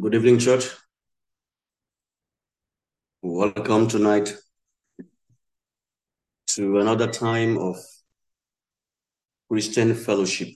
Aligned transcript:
Good 0.00 0.14
evening, 0.14 0.38
church. 0.38 0.70
Welcome 3.20 3.88
tonight 3.88 4.34
to 6.46 6.78
another 6.78 7.08
time 7.08 7.58
of 7.58 7.76
Christian 9.50 9.94
fellowship, 9.94 10.48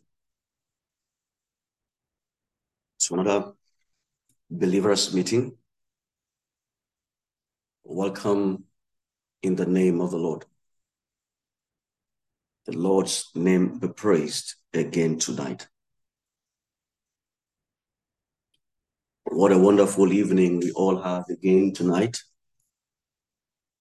to 3.00 3.14
another 3.14 3.52
believers 4.50 5.12
meeting. 5.12 5.58
Welcome 7.84 8.64
in 9.42 9.54
the 9.54 9.66
name 9.66 10.00
of 10.00 10.12
the 10.12 10.16
Lord. 10.16 10.46
The 12.64 12.72
Lord's 12.72 13.30
name 13.34 13.78
be 13.80 13.88
praised 13.88 14.54
again 14.72 15.18
tonight. 15.18 15.68
What 19.36 19.52
a 19.52 19.58
wonderful 19.58 20.14
evening 20.14 20.60
we 20.60 20.70
all 20.72 21.02
have 21.02 21.28
again 21.28 21.74
tonight 21.74 22.22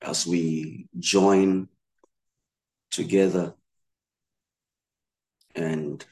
as 0.02 0.28
we 0.28 0.90
join 1.00 1.70
together 2.92 3.56
and 5.56 6.06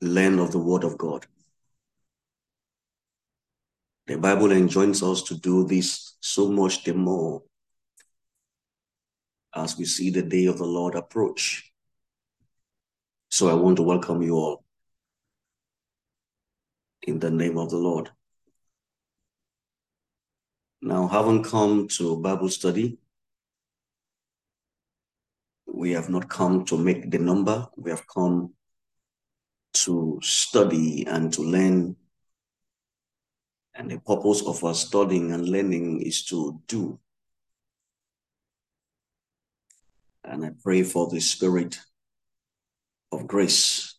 learn 0.00 0.38
of 0.38 0.50
the 0.50 0.58
Word 0.58 0.84
of 0.84 0.96
God. 0.96 1.26
The 4.06 4.16
Bible 4.16 4.50
enjoins 4.50 5.02
us 5.02 5.22
to 5.24 5.34
do 5.34 5.66
this 5.66 6.16
so 6.20 6.48
much 6.48 6.84
the 6.84 6.94
more 6.94 7.42
as 9.54 9.76
we 9.76 9.84
see 9.84 10.08
the 10.08 10.22
day 10.22 10.46
of 10.46 10.56
the 10.56 10.64
Lord 10.64 10.94
approach. 10.94 11.70
So 13.30 13.50
I 13.50 13.52
want 13.52 13.76
to 13.76 13.82
welcome 13.82 14.22
you 14.22 14.36
all 14.36 14.65
in 17.06 17.20
the 17.20 17.30
name 17.30 17.56
of 17.56 17.70
the 17.70 17.76
Lord. 17.76 18.10
Now, 20.82 21.06
having 21.06 21.42
come 21.42 21.88
to 21.96 22.16
Bible 22.20 22.48
study, 22.48 22.98
we 25.66 25.92
have 25.92 26.08
not 26.10 26.28
come 26.28 26.64
to 26.66 26.76
make 26.76 27.10
the 27.10 27.18
number, 27.18 27.66
we 27.76 27.90
have 27.90 28.06
come 28.06 28.52
to 29.72 30.18
study 30.22 31.06
and 31.06 31.32
to 31.32 31.42
learn. 31.42 31.96
And 33.74 33.90
the 33.90 33.98
purpose 33.98 34.42
of 34.42 34.64
our 34.64 34.74
studying 34.74 35.32
and 35.32 35.48
learning 35.48 36.00
is 36.00 36.24
to 36.26 36.60
do. 36.66 36.98
And 40.24 40.44
I 40.44 40.50
pray 40.62 40.82
for 40.82 41.08
the 41.08 41.20
spirit 41.20 41.78
of 43.12 43.26
grace 43.26 43.95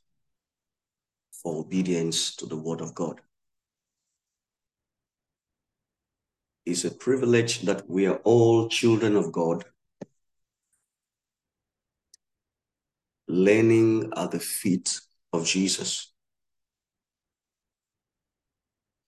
for 1.41 1.59
obedience 1.59 2.35
to 2.35 2.45
the 2.45 2.57
word 2.57 2.81
of 2.81 2.95
God. 2.95 3.21
It's 6.65 6.83
a 6.83 6.91
privilege 6.91 7.61
that 7.61 7.89
we 7.89 8.07
are 8.07 8.19
all 8.23 8.67
children 8.67 9.15
of 9.15 9.31
God, 9.31 9.63
learning 13.27 14.11
at 14.17 14.31
the 14.31 14.39
feet 14.39 14.99
of 15.31 15.45
Jesus, 15.45 16.11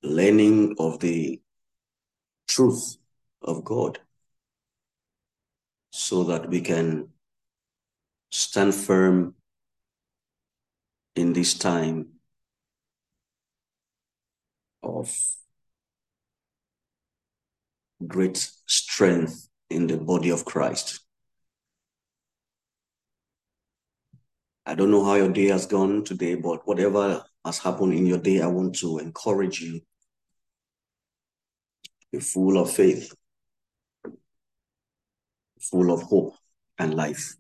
learning 0.04 0.76
of 0.80 1.00
the 1.00 1.42
truth 2.48 2.98
of 3.42 3.64
God, 3.64 4.00
so 5.92 6.24
that 6.24 6.50
we 6.50 6.62
can 6.62 7.10
stand 8.32 8.74
firm 8.74 9.36
in 11.16 11.34
this 11.34 11.54
time 11.56 12.19
of 14.90 15.16
great 18.06 18.50
strength 18.66 19.50
in 19.70 19.88
the 19.88 19.98
body 19.98 20.30
of 20.30 20.46
Christ. 20.46 21.02
I 24.66 24.76
don't 24.76 24.92
know 24.92 25.04
how 25.04 25.16
your 25.16 25.30
day 25.30 25.48
has 25.48 25.66
gone 25.66 26.04
today, 26.04 26.36
but 26.36 26.68
whatever 26.68 27.24
has 27.44 27.58
happened 27.58 27.94
in 27.94 28.06
your 28.06 28.20
day, 28.20 28.42
I 28.42 28.48
want 28.48 28.76
to 28.80 29.00
encourage 29.00 29.62
you. 29.62 29.82
Be 32.12 32.20
full 32.20 32.58
of 32.58 32.72
faith, 32.72 33.14
full 35.60 35.92
of 35.92 36.04
hope 36.04 36.36
and 36.78 36.94
life. 36.94 37.36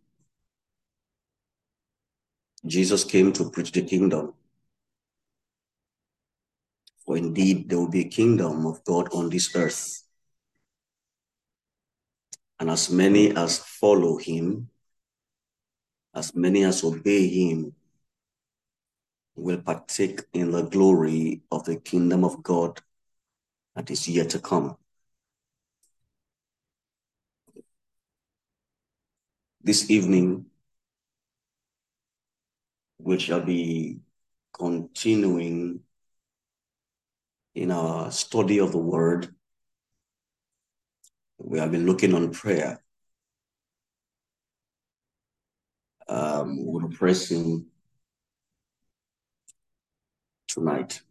Jesus 2.65 3.03
came 3.03 3.31
to 3.33 3.49
preach 3.49 3.71
the 3.71 3.81
kingdom. 3.81 4.33
For 7.09 7.17
indeed, 7.17 7.67
there 7.67 7.79
will 7.79 7.89
be 7.89 8.01
a 8.01 8.07
kingdom 8.07 8.67
of 8.67 8.83
God 8.83 9.11
on 9.15 9.31
this 9.31 9.55
earth. 9.55 10.03
And 12.59 12.69
as 12.69 12.91
many 12.91 13.35
as 13.35 13.57
follow 13.57 14.17
him, 14.17 14.69
as 16.13 16.35
many 16.35 16.63
as 16.63 16.83
obey 16.83 17.27
him, 17.27 17.73
will 19.35 19.59
partake 19.59 20.21
in 20.33 20.51
the 20.51 20.61
glory 20.61 21.41
of 21.51 21.65
the 21.65 21.77
kingdom 21.77 22.23
of 22.23 22.43
God 22.43 22.79
that 23.75 23.89
is 23.89 24.07
yet 24.07 24.29
to 24.29 24.39
come. 24.39 24.77
This 29.63 29.89
evening, 29.89 30.45
we 32.99 33.17
shall 33.17 33.41
be 33.41 33.97
continuing 34.53 35.79
in 37.59 37.71
our 37.71 38.09
study 38.09 38.57
of 38.59 38.71
the 38.71 38.77
word. 38.77 39.27
We 41.37 41.59
have 41.59 41.71
been 41.73 41.85
looking 41.85 42.13
on 42.13 42.31
prayer. 42.31 42.81
Um, 46.07 46.65
we're 46.65 46.87
pressing 46.87 47.65
tonight. 50.47 51.01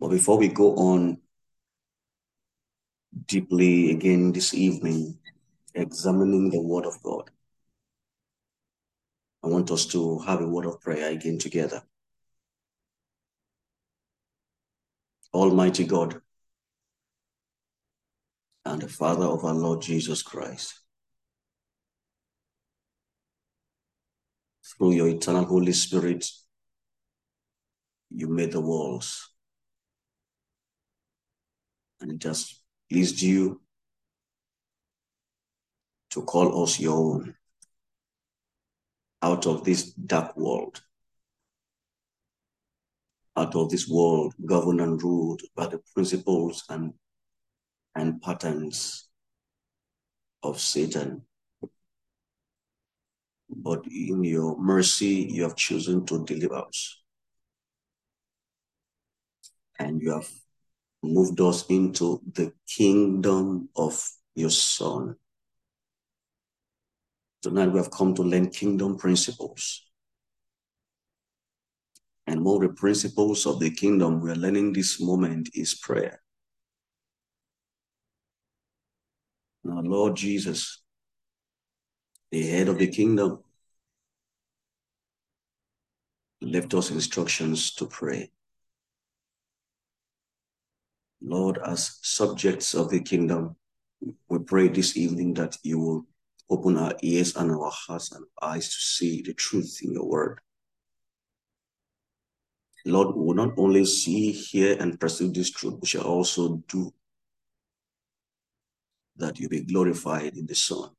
But 0.00 0.08
before 0.08 0.38
we 0.38 0.48
go 0.48 0.74
on 0.76 1.18
deeply 3.26 3.90
again 3.90 4.32
this 4.32 4.54
evening, 4.54 5.18
examining 5.74 6.48
the 6.48 6.60
Word 6.60 6.86
of 6.86 7.02
God, 7.02 7.30
I 9.44 9.48
want 9.48 9.70
us 9.70 9.84
to 9.88 10.20
have 10.20 10.40
a 10.40 10.48
word 10.48 10.64
of 10.64 10.80
prayer 10.80 11.10
again 11.10 11.38
together. 11.38 11.82
Almighty 15.36 15.84
God 15.84 16.20
and 18.64 18.82
the 18.82 18.88
Father 18.88 19.26
of 19.26 19.44
our 19.44 19.54
Lord 19.54 19.82
Jesus 19.82 20.22
Christ, 20.22 20.80
through 24.64 24.92
your 24.92 25.08
eternal 25.08 25.44
Holy 25.44 25.72
Spirit, 25.72 26.26
you 28.10 28.28
made 28.28 28.52
the 28.52 28.60
walls. 28.60 29.30
And 32.00 32.10
it 32.10 32.18
just 32.18 32.62
pleased 32.90 33.22
you 33.22 33.60
to 36.10 36.22
call 36.22 36.62
us 36.62 36.80
your 36.80 36.96
own 36.96 37.34
out 39.22 39.46
of 39.46 39.64
this 39.64 39.92
dark 39.92 40.36
world, 40.36 40.80
out 43.36 43.54
of 43.54 43.70
this 43.70 43.88
world 43.88 44.34
governed 44.44 44.80
and 44.80 45.02
ruled 45.02 45.42
by 45.54 45.66
the 45.66 45.80
principles 45.94 46.64
and, 46.68 46.92
and 47.94 48.20
patterns 48.22 49.08
of 50.42 50.60
Satan. 50.60 51.22
But 53.48 53.86
in 53.86 54.24
your 54.24 54.58
mercy, 54.58 55.28
you 55.30 55.42
have 55.42 55.56
chosen 55.56 56.06
to 56.06 56.24
deliver 56.24 56.56
us. 56.56 57.02
And 59.78 60.00
you 60.00 60.12
have 60.12 60.28
moved 61.02 61.40
us 61.40 61.66
into 61.66 62.20
the 62.32 62.52
kingdom 62.66 63.68
of 63.76 64.02
your 64.34 64.50
Son. 64.50 65.16
Tonight 67.42 67.68
we 67.68 67.78
have 67.78 67.90
come 67.90 68.14
to 68.14 68.22
learn 68.22 68.50
kingdom 68.50 68.96
principles. 68.96 69.85
And 72.26 72.44
one 72.44 72.62
of 72.64 72.68
the 72.68 72.74
principles 72.74 73.46
of 73.46 73.60
the 73.60 73.70
kingdom 73.70 74.20
we 74.20 74.30
are 74.30 74.36
learning 74.36 74.72
this 74.72 75.00
moment 75.00 75.50
is 75.54 75.74
prayer. 75.74 76.20
Now, 79.62 79.80
Lord 79.80 80.16
Jesus, 80.16 80.82
the 82.30 82.46
head 82.46 82.68
of 82.68 82.78
the 82.78 82.88
kingdom, 82.88 83.42
left 86.40 86.74
us 86.74 86.90
instructions 86.90 87.72
to 87.74 87.86
pray. 87.86 88.30
Lord, 91.20 91.58
as 91.64 91.98
subjects 92.02 92.74
of 92.74 92.90
the 92.90 93.00
kingdom, 93.00 93.56
we 94.28 94.38
pray 94.38 94.68
this 94.68 94.96
evening 94.96 95.34
that 95.34 95.56
you 95.62 95.78
will 95.78 96.06
open 96.50 96.76
our 96.76 96.94
ears 97.02 97.34
and 97.34 97.50
our 97.50 97.70
hearts 97.72 98.12
and 98.12 98.24
eyes 98.40 98.68
to 98.68 98.80
see 98.80 99.22
the 99.22 99.34
truth 99.34 99.80
in 99.82 99.92
your 99.92 100.06
word. 100.06 100.40
Lord, 102.86 103.16
we 103.16 103.24
will 103.24 103.34
not 103.34 103.54
only 103.56 103.84
see, 103.84 104.30
hear, 104.30 104.76
and 104.78 104.98
pursue 104.98 105.32
this 105.32 105.50
truth, 105.50 105.78
we 105.80 105.88
shall 105.88 106.04
also 106.04 106.62
do 106.68 106.92
that 109.16 109.40
you 109.40 109.48
be 109.48 109.62
glorified 109.62 110.36
in 110.36 110.46
the 110.46 110.54
Son, 110.54 110.90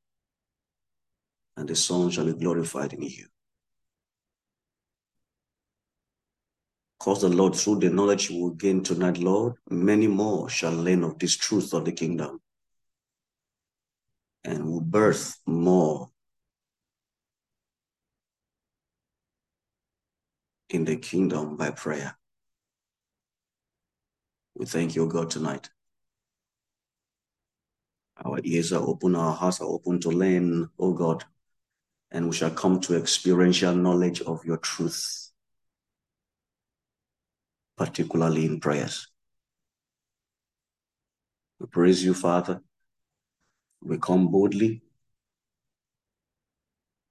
and 1.56 1.70
the 1.70 1.76
Son 1.76 2.10
shall 2.10 2.26
be 2.26 2.34
glorified 2.34 2.94
in 2.94 3.04
you. 3.04 3.26
Cause 7.00 7.22
the 7.22 7.30
Lord, 7.30 7.56
through 7.56 7.80
the 7.80 7.90
knowledge 7.90 8.30
you 8.30 8.42
will 8.42 8.52
gain 8.52 8.84
tonight, 8.84 9.18
Lord, 9.20 9.54
many 9.70 10.08
more 10.08 10.50
shall 10.50 10.74
learn 10.74 11.04
of 11.04 11.18
this 11.20 11.38
truth 11.38 11.74
of 11.74 11.86
the 11.86 11.92
kingdom 11.92 12.42
and 14.44 14.66
will 14.66 14.82
birth 14.82 15.38
more 15.46 16.10
in 20.70 20.86
the 20.86 20.98
kingdom 20.98 21.56
by 21.56 21.72
prayer. 21.72 22.18
We 24.56 24.66
thank 24.66 24.96
you, 24.96 25.08
God, 25.08 25.30
tonight. 25.30 25.70
Our 28.26 28.40
ears 28.44 28.74
are 28.74 28.82
open, 28.82 29.16
our 29.16 29.34
hearts 29.34 29.62
are 29.62 29.68
open 29.68 30.00
to 30.02 30.10
learn, 30.10 30.70
oh 30.80 30.94
God, 30.94 31.24
and 32.12 32.28
we 32.28 32.36
shall 32.36 32.50
come 32.50 32.80
to 32.82 32.98
experiential 32.98 33.76
knowledge 33.76 34.22
of 34.22 34.44
your 34.44 34.58
truth, 34.58 35.32
particularly 37.78 38.46
in 38.46 38.60
prayers. 38.60 39.08
We 41.60 41.68
praise 41.68 42.04
you, 42.04 42.16
Father. 42.16 42.62
We 43.84 44.00
come 44.00 44.32
boldly 44.32 44.82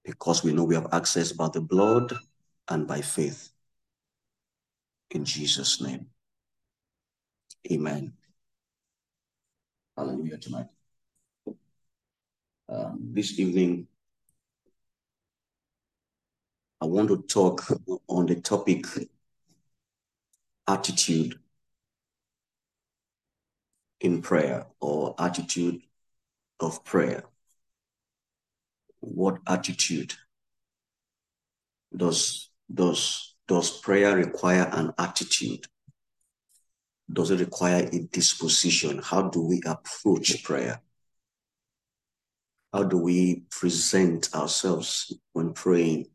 because 0.05 0.43
we 0.43 0.53
know 0.53 0.65
we 0.65 0.75
have 0.75 0.89
access 0.93 1.33
by 1.33 1.49
the 1.53 1.61
blood 1.61 2.13
and 2.69 2.87
by 2.87 3.01
faith. 3.01 3.51
In 5.11 5.25
Jesus' 5.25 5.81
name. 5.81 6.07
Amen. 7.71 8.13
Hallelujah 9.97 10.39
tonight. 10.39 10.67
Um, 12.69 12.99
this 13.13 13.39
evening, 13.39 13.87
I 16.81 16.87
want 16.87 17.09
to 17.09 17.23
talk 17.23 17.65
on 18.09 18.27
the 18.27 18.41
topic 18.41 18.87
attitude 20.69 21.39
in 24.01 24.21
prayer 24.21 24.67
or 24.81 25.15
attitude 25.19 25.81
of 26.61 26.85
prayer. 26.85 27.25
What 29.01 29.39
attitude 29.47 30.15
does 31.97 32.46
does 32.73 33.35
does 33.49 33.71
prayer 33.81 34.17
require 34.17 34.69
an 34.73 34.93
attitude? 34.99 35.67
Does 37.13 37.31
it 37.31 37.39
require 37.39 37.89
a 37.93 37.99
disposition? 38.01 39.01
How 39.03 39.29
do 39.29 39.41
we 39.41 39.63
approach 39.65 40.43
prayer? 40.43 40.83
How 42.73 42.83
do 42.83 42.99
we 42.99 43.45
present 43.51 44.35
ourselves 44.35 45.17
when 45.33 45.53
praying? 45.53 46.07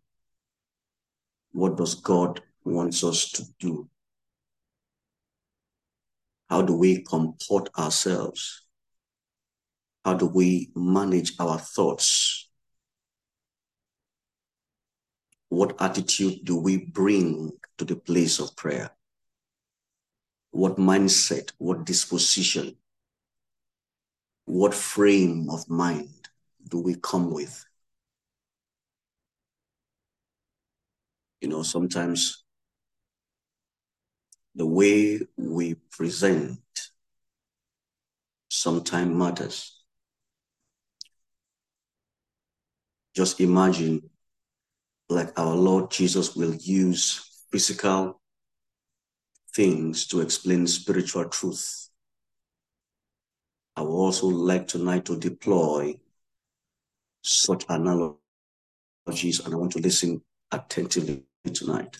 What 1.54 1.78
does 1.78 1.96
God 1.96 2.42
wants 2.66 3.04
us 3.04 3.32
to 3.32 3.44
do? 3.60 3.90
How 6.50 6.62
do 6.62 6.76
we 6.76 7.02
comport 7.04 7.70
ourselves? 7.80 8.66
How 10.04 10.16
do 10.16 10.26
we 10.26 10.72
manage 10.76 11.34
our 11.40 11.58
thoughts? 11.58 12.31
What 15.52 15.82
attitude 15.82 16.46
do 16.46 16.56
we 16.56 16.78
bring 16.78 17.52
to 17.78 17.84
the 17.84 17.98
place 17.98 18.40
of 18.40 18.56
prayer? 18.56 18.90
What 20.52 20.78
mindset, 20.78 21.52
what 21.58 21.84
disposition, 21.84 22.78
what 24.46 24.74
frame 24.74 25.50
of 25.50 25.70
mind 25.70 26.30
do 26.70 26.80
we 26.80 26.96
come 26.96 27.32
with? 27.32 27.66
You 31.42 31.50
know, 31.50 31.64
sometimes 31.64 32.46
the 34.56 34.66
way 34.66 35.20
we 35.36 35.74
present 35.74 36.62
sometimes 38.48 39.14
matters. 39.14 39.84
Just 43.14 43.42
imagine 43.42 44.11
like 45.12 45.38
our 45.38 45.56
Lord 45.56 45.92
Jesus 45.92 46.36
will 46.36 46.56
use 46.56 47.46
physical 47.52 48.22
things 49.54 50.08
to 50.08 50.22
explain 50.22 50.66
spiritual 50.68 51.26
truth. 51.26 51.90
I 53.76 53.82
would 53.82 53.90
also 53.90 54.28
like 54.28 54.68
tonight 54.68 55.06
to 55.06 55.18
deploy 55.18 55.96
such 57.22 57.66
analogies, 57.70 58.20
and 59.44 59.54
I 59.54 59.58
want 59.58 59.74
to 59.74 59.80
listen 59.80 60.22
attentively 60.52 61.24
tonight 61.54 61.98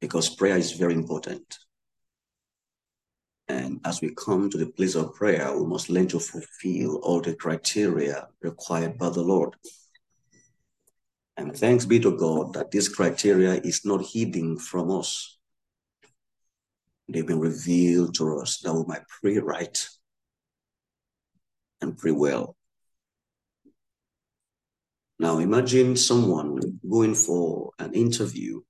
because 0.00 0.28
prayer 0.28 0.56
is 0.56 0.72
very 0.72 0.94
important. 0.94 1.58
And 3.48 3.80
as 3.84 4.00
we 4.00 4.14
come 4.14 4.50
to 4.50 4.58
the 4.58 4.66
place 4.66 4.94
of 4.94 5.14
prayer, 5.14 5.56
we 5.56 5.66
must 5.66 5.90
learn 5.90 6.08
to 6.08 6.20
fulfill 6.20 6.96
all 6.96 7.20
the 7.20 7.34
criteria 7.34 8.28
required 8.40 8.98
by 8.98 9.10
the 9.10 9.20
Lord. 9.20 9.54
And 11.36 11.56
thanks 11.56 11.86
be 11.86 11.98
to 12.00 12.16
God 12.16 12.52
that 12.54 12.70
this 12.70 12.88
criteria 12.88 13.54
is 13.54 13.84
not 13.84 14.04
hidden 14.04 14.58
from 14.58 14.90
us. 14.90 15.38
They've 17.08 17.26
been 17.26 17.40
revealed 17.40 18.14
to 18.16 18.38
us 18.38 18.58
that 18.58 18.72
we 18.72 18.84
might 18.86 19.08
pray 19.08 19.38
right 19.38 19.88
and 21.80 21.96
pray 21.96 22.12
well. 22.12 22.56
Now 25.18 25.38
imagine 25.38 25.96
someone 25.96 26.80
going 26.88 27.14
for 27.14 27.70
an 27.78 27.94
interview 27.94 28.60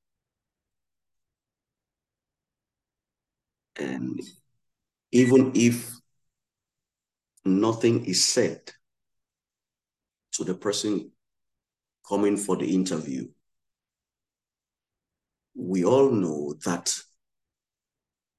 and 3.76 4.20
even 5.11 5.53
if 5.55 5.94
nothing 7.44 8.05
is 8.05 8.25
said 8.25 8.61
to 10.32 10.44
the 10.44 10.55
person 10.55 11.11
coming 12.09 12.37
for 12.37 12.57
the 12.57 12.67
interview, 12.67 13.29
we 15.55 15.85
all 15.85 16.11
know 16.11 16.55
that 16.65 16.94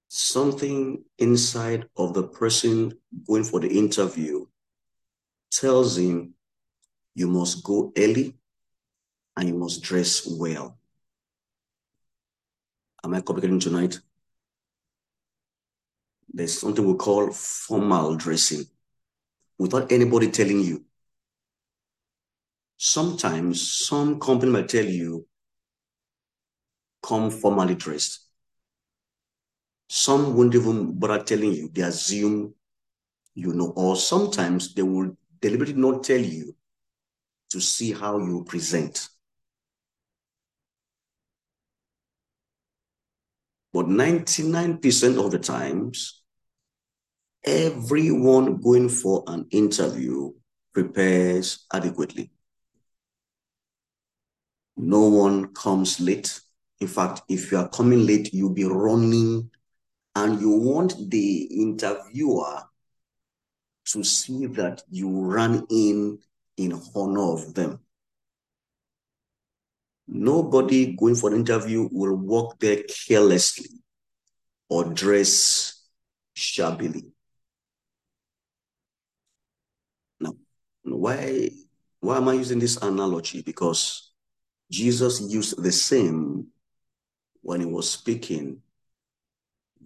something 0.08 1.04
inside 1.18 1.88
of 1.98 2.14
the 2.14 2.24
person 2.24 2.92
going 3.28 3.44
for 3.44 3.60
the 3.60 3.68
interview 3.68 4.46
tells 5.52 5.98
him 5.98 6.34
you 7.16 7.28
must 7.28 7.64
go 7.64 7.92
early 7.98 8.36
and 9.38 9.48
you 9.48 9.56
must 9.56 9.82
dress 9.82 10.28
well. 10.28 10.78
Am 13.04 13.14
I 13.14 13.22
communicating 13.22 13.60
tonight? 13.60 14.00
There's 16.32 16.60
something 16.60 16.86
we 16.86 16.96
call 16.96 17.32
formal 17.32 18.16
dressing 18.16 18.66
without 19.58 19.92
anybody 19.92 20.32
telling 20.32 20.62
you. 20.62 20.86
Sometimes 22.86 23.86
some 23.88 24.20
company 24.20 24.52
might 24.52 24.68
tell 24.68 24.84
you, 24.84 25.26
come 27.02 27.32
formally 27.32 27.76
dressed. 27.76 28.28
Some 29.88 30.36
won't 30.36 30.54
even 30.54 31.00
bother 31.00 31.24
telling 31.24 31.54
you, 31.54 31.70
they 31.72 31.84
assume 31.84 32.54
you 33.36 33.54
know, 33.54 33.72
or 33.78 33.96
sometimes 33.96 34.74
they 34.74 34.82
will 34.82 35.16
deliberately 35.40 35.76
not 35.76 36.04
tell 36.04 36.20
you 36.20 36.54
to 37.52 37.62
see 37.62 37.94
how 37.94 38.18
you 38.18 38.44
present. 38.44 39.08
But 43.72 43.88
99% 43.88 45.18
of 45.18 45.32
the 45.32 45.40
times, 45.40 46.22
everyone 47.46 48.62
going 48.62 48.90
for 48.90 49.24
an 49.28 49.48
interview 49.52 50.34
prepares 50.74 51.66
adequately. 51.74 52.30
No 54.76 55.08
one 55.08 55.54
comes 55.54 56.00
late. 56.00 56.40
In 56.80 56.88
fact, 56.88 57.22
if 57.30 57.52
you 57.52 57.58
are 57.60 57.70
coming 57.70 58.06
late, 58.06 58.34
you'll 58.34 58.50
be 58.54 58.66
running 58.66 59.50
and 60.16 60.42
you 60.42 60.50
want 60.50 60.96
the 61.10 61.44
interviewer 61.44 62.64
to 63.86 64.04
see 64.04 64.46
that 64.48 64.82
you 64.90 65.10
ran 65.10 65.66
in 65.70 66.20
in 66.58 66.80
honor 66.96 67.34
of 67.34 67.54
them. 67.54 67.80
Nobody 70.08 70.96
going 70.96 71.16
for 71.16 71.32
an 71.32 71.38
interview 71.38 71.88
will 71.92 72.16
walk 72.16 72.60
there 72.60 72.84
carelessly 72.84 73.70
or 74.70 74.86
dress 74.86 75.82
shabbily. 76.34 77.12
Now, 80.20 80.34
why, 80.84 81.50
why 82.00 82.18
am 82.18 82.28
I 82.28 82.34
using 82.34 82.60
this 82.60 82.78
analogy? 82.78 83.42
Because 83.42 84.13
Jesus 84.74 85.22
used 85.22 85.62
the 85.62 85.72
same 85.72 86.48
when 87.44 87.60
he 87.60 87.66
was 87.68 87.88
speaking 87.88 88.60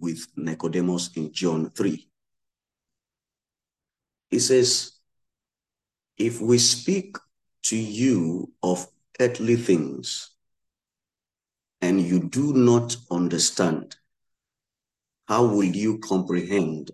with 0.00 0.26
Nicodemus 0.34 1.10
in 1.14 1.30
John 1.30 1.68
3. 1.68 2.08
He 4.30 4.38
says, 4.38 4.92
If 6.16 6.40
we 6.40 6.56
speak 6.56 7.18
to 7.64 7.76
you 7.76 8.50
of 8.62 8.86
earthly 9.20 9.56
things 9.56 10.30
and 11.82 12.00
you 12.00 12.20
do 12.20 12.54
not 12.54 12.96
understand, 13.10 13.94
how 15.26 15.44
will 15.44 15.64
you 15.64 15.98
comprehend 15.98 16.92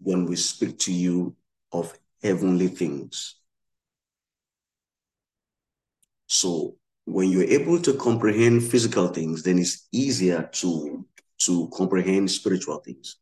when 0.00 0.26
we 0.26 0.36
speak 0.36 0.78
to 0.78 0.92
you 0.92 1.34
of 1.72 1.92
heavenly 2.22 2.68
things? 2.68 3.34
So 6.28 6.76
when 7.04 7.30
you're 7.30 7.44
able 7.44 7.80
to 7.80 7.94
comprehend 7.94 8.62
physical 8.62 9.08
things, 9.08 9.42
then 9.42 9.58
it's 9.58 9.88
easier 9.92 10.48
to, 10.52 11.04
to 11.38 11.68
comprehend 11.76 12.30
spiritual 12.30 12.78
things. 12.78 13.16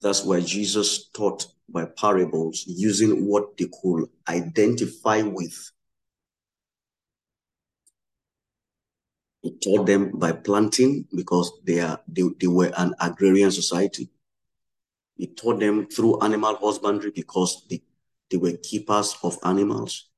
That's 0.00 0.24
why 0.24 0.40
Jesus 0.40 1.08
taught 1.08 1.46
by 1.68 1.84
parables 1.84 2.64
using 2.66 3.26
what 3.26 3.56
they 3.56 3.68
could 3.82 4.08
identify 4.28 5.22
with. 5.22 5.72
He 9.42 9.56
taught 9.58 9.86
them 9.86 10.12
by 10.18 10.32
planting 10.32 11.06
because 11.14 11.52
they 11.64 11.80
are 11.80 12.00
they, 12.08 12.22
they 12.40 12.46
were 12.46 12.72
an 12.76 12.94
agrarian 13.00 13.50
society. 13.50 14.10
He 15.16 15.26
taught 15.26 15.60
them 15.60 15.86
through 15.86 16.20
animal 16.22 16.56
husbandry 16.56 17.10
because 17.10 17.66
they, 17.68 17.82
they 18.30 18.36
were 18.36 18.52
keepers 18.62 19.16
of 19.22 19.36
animals. 19.44 20.08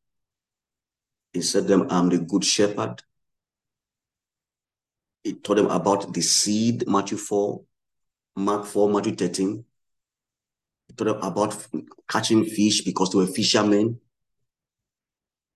He 1.32 1.42
said 1.42 1.66
them, 1.66 1.86
I'm 1.90 2.08
the 2.08 2.18
good 2.18 2.44
shepherd. 2.44 3.02
He 5.22 5.34
told 5.34 5.58
them 5.58 5.66
about 5.66 6.12
the 6.12 6.22
seed, 6.22 6.88
Matthew 6.88 7.18
4, 7.18 7.60
Mark 8.36 8.66
4, 8.66 8.90
Matthew 8.90 9.14
13. 9.14 9.64
He 10.88 10.94
told 10.94 11.08
them 11.08 11.22
about 11.22 11.66
catching 12.08 12.44
fish 12.44 12.82
because 12.82 13.10
they 13.10 13.18
were 13.18 13.26
fishermen. 13.26 14.00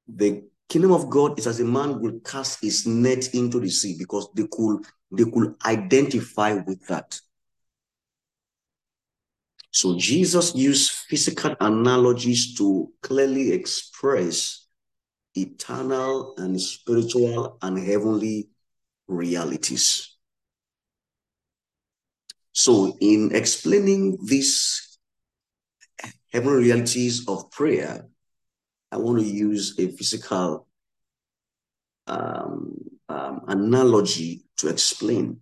The 0.07 0.45
kingdom 0.69 0.93
of 0.93 1.11
God 1.11 1.39
is 1.39 1.47
as 1.47 1.61
a 1.61 1.65
man 1.65 2.01
will 2.01 2.21
cast 2.21 2.63
his 2.63 2.87
net 2.87 3.35
into 3.35 3.59
the 3.59 3.71
sea 3.71 3.97
because 3.99 4.29
they 4.35 4.47
could 4.51 4.85
they 5.11 5.25
could 5.25 5.55
identify 5.65 6.55
with 6.55 6.87
that. 6.87 7.19
So 9.71 9.99
Jesus 9.99 10.55
used 10.55 10.91
physical 10.91 11.57
analogies 11.61 12.55
to 12.59 12.93
clearly 13.03 13.53
express 13.53 14.64
eternal 15.35 16.35
and 16.39 16.61
spiritual 16.61 17.59
and 17.63 17.79
heavenly 17.79 18.49
realities. 19.09 20.17
So, 22.53 22.97
in 23.01 23.35
explaining 23.35 24.19
these 24.25 24.99
heavenly 26.33 26.65
realities 26.65 27.27
of 27.29 27.51
prayer, 27.51 28.07
I 28.93 28.97
want 28.97 29.19
to 29.19 29.27
use 29.27 29.79
a 29.79 29.89
physical 29.89 30.69
um, 32.07 32.77
um, 33.09 33.41
analogy 33.49 34.45
to 34.59 34.69
explain. 34.69 35.41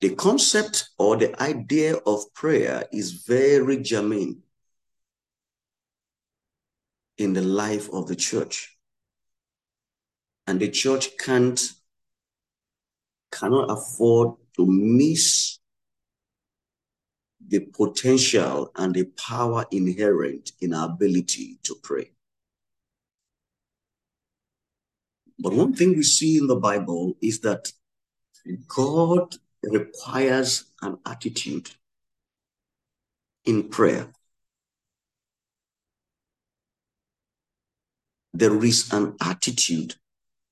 The 0.00 0.14
concept 0.14 0.90
or 0.96 1.16
the 1.16 1.40
idea 1.42 1.96
of 1.96 2.32
prayer 2.32 2.84
is 2.92 3.24
very 3.26 3.82
germane 3.82 4.42
in 7.18 7.32
the 7.32 7.42
life 7.42 7.88
of 7.92 8.06
the 8.06 8.16
church. 8.16 8.76
And 10.46 10.60
the 10.60 10.70
church 10.70 11.18
can't, 11.18 11.60
cannot 13.30 13.70
afford 13.70 14.36
to 14.56 14.66
miss 14.66 15.58
the 17.46 17.60
potential 17.60 18.70
and 18.76 18.94
the 18.94 19.04
power 19.04 19.66
inherent 19.70 20.52
in 20.60 20.74
our 20.74 20.88
ability 20.88 21.58
to 21.64 21.74
pray. 21.82 22.12
But 25.38 25.54
one 25.54 25.72
thing 25.72 25.90
we 25.90 26.02
see 26.02 26.38
in 26.38 26.46
the 26.46 26.56
Bible 26.56 27.16
is 27.20 27.40
that 27.40 27.72
God 28.66 29.36
requires 29.62 30.64
an 30.82 30.98
attitude 31.06 31.70
in 33.44 33.68
prayer. 33.68 34.12
There 38.38 38.64
is 38.64 38.92
an 38.92 39.16
attitude, 39.20 39.96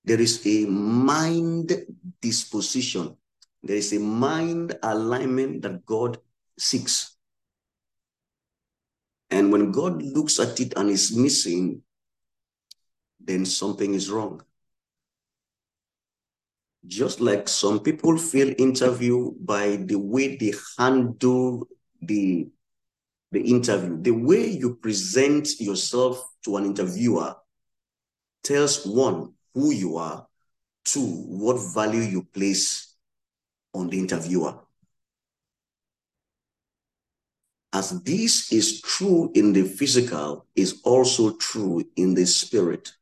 there 0.05 0.21
is 0.21 0.45
a 0.45 0.67
mind 0.67 1.73
disposition, 2.21 3.17
there 3.63 3.77
is 3.77 3.93
a 3.93 4.01
mind 4.01 4.77
alignment 4.83 5.63
that 5.63 5.87
God 5.87 6.19
seeks. 6.59 7.17
And 9.31 9.53
when 9.53 9.71
God 9.71 10.03
looks 10.03 10.41
at 10.41 10.59
it 10.59 10.75
and 10.77 10.91
is 10.91 11.17
missing, 11.17 11.83
then 13.21 13.47
something 13.47 13.95
is 13.95 14.11
wrong. 14.11 14.43
Just 16.89 17.21
like 17.21 17.49
some 17.49 17.81
people 17.81 18.19
feel 18.19 18.53
interview 18.59 19.33
by 19.39 19.77
the 19.77 19.97
way 19.97 20.37
they 20.37 20.55
handle 20.77 21.69
the, 22.03 22.49
the 23.31 23.41
interview, 23.41 24.03
the 24.03 24.11
way 24.11 24.49
you 24.49 24.75
present 24.75 25.61
yourself 25.61 26.25
to 26.45 26.57
an 26.57 26.65
interviewer 26.65 27.35
tells 28.43 28.85
one, 28.87 29.33
who 29.55 29.73
you 29.73 29.97
are, 29.97 30.27
two, 30.85 31.01
what 31.01 31.57
value 31.75 32.01
you 32.01 32.23
place 32.23 32.95
on 33.75 33.89
the 33.89 33.99
interviewer. 33.99 34.59
As 37.73 38.03
this 38.03 38.53
is 38.53 38.81
true 38.81 39.31
in 39.35 39.53
the 39.53 39.65
physical, 39.65 40.47
is 40.55 40.81
also 40.85 41.37
true 41.37 41.85
in 41.97 42.15
the 42.15 42.25
spirit. 42.25 42.93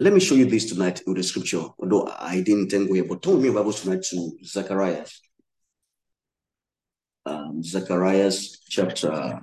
Let 0.00 0.12
me 0.12 0.20
show 0.20 0.34
you 0.34 0.46
this 0.46 0.66
tonight 0.66 1.02
with 1.06 1.16
the 1.16 1.22
scripture, 1.22 1.64
although 1.78 2.08
I 2.18 2.40
didn't 2.40 2.72
intend 2.72 2.88
to, 2.88 3.04
but 3.04 3.22
turn 3.22 3.42
me 3.42 3.50
Bible 3.50 3.72
tonight 3.72 4.02
to 4.10 4.38
Zacharias. 4.44 5.20
Um, 7.26 7.62
Zechariah 7.62 8.32
chapter 8.68 9.40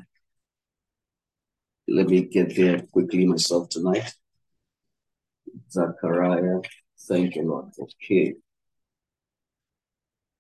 let 1.91 2.07
me 2.07 2.21
get 2.21 2.55
there 2.55 2.81
quickly 2.91 3.25
myself 3.25 3.69
tonight. 3.69 4.13
Zechariah, 5.69 6.61
thank 7.07 7.35
you, 7.35 7.43
Lord. 7.43 7.65
Okay. 7.79 8.35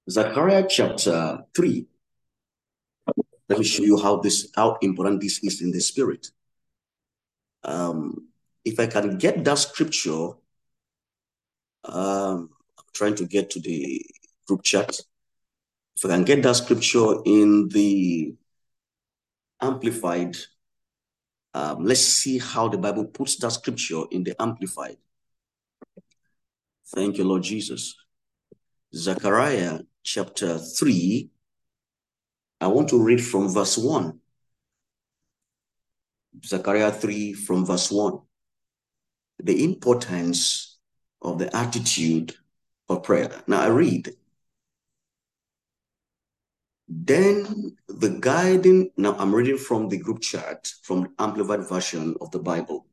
Zechariah 0.09 0.65
chapter 0.67 1.45
3. 1.55 1.87
Let 3.49 3.59
me 3.59 3.65
show 3.65 3.83
you 3.83 4.01
how 4.01 4.17
this 4.17 4.49
how 4.55 4.77
important 4.81 5.21
this 5.21 5.43
is 5.43 5.61
in 5.61 5.71
the 5.71 5.81
spirit. 5.81 6.27
Um, 7.63 8.27
if 8.63 8.79
I 8.79 8.87
can 8.87 9.17
get 9.17 9.43
that 9.43 9.57
scripture, 9.57 10.29
um, 11.83 12.49
I'm 12.77 12.85
trying 12.93 13.15
to 13.15 13.25
get 13.25 13.49
to 13.51 13.59
the 13.59 14.05
group 14.47 14.63
chat. 14.63 14.99
If 15.97 16.05
I 16.05 16.09
can 16.09 16.23
get 16.23 16.43
that 16.43 16.55
scripture 16.55 17.21
in 17.25 17.67
the 17.69 18.35
amplified 19.61 20.35
um, 21.53 21.83
let's 21.83 22.01
see 22.01 22.37
how 22.37 22.67
the 22.67 22.77
Bible 22.77 23.05
puts 23.05 23.35
that 23.37 23.51
scripture 23.51 24.03
in 24.11 24.23
the 24.23 24.39
Amplified. 24.41 24.97
Thank 26.93 27.17
you, 27.17 27.23
Lord 27.23 27.43
Jesus. 27.43 27.95
Zechariah 28.93 29.79
chapter 30.03 30.57
3. 30.57 31.29
I 32.59 32.67
want 32.67 32.89
to 32.89 33.01
read 33.01 33.23
from 33.23 33.49
verse 33.49 33.77
1. 33.77 34.19
Zechariah 36.45 36.91
3 36.91 37.33
from 37.33 37.65
verse 37.65 37.91
1. 37.91 38.19
The 39.43 39.63
importance 39.63 40.77
of 41.21 41.39
the 41.39 41.55
attitude 41.55 42.35
of 42.89 43.03
prayer. 43.03 43.31
Now 43.47 43.61
I 43.61 43.67
read, 43.67 44.13
then 46.93 47.77
the 47.87 48.09
guiding, 48.19 48.91
now 48.97 49.15
I'm 49.17 49.33
reading 49.33 49.57
from 49.57 49.87
the 49.87 49.97
group 49.97 50.19
chat 50.19 50.69
from 50.83 51.03
the 51.03 51.09
Amplified 51.19 51.69
Version 51.69 52.17
of 52.19 52.31
the 52.31 52.39
Bible. 52.39 52.85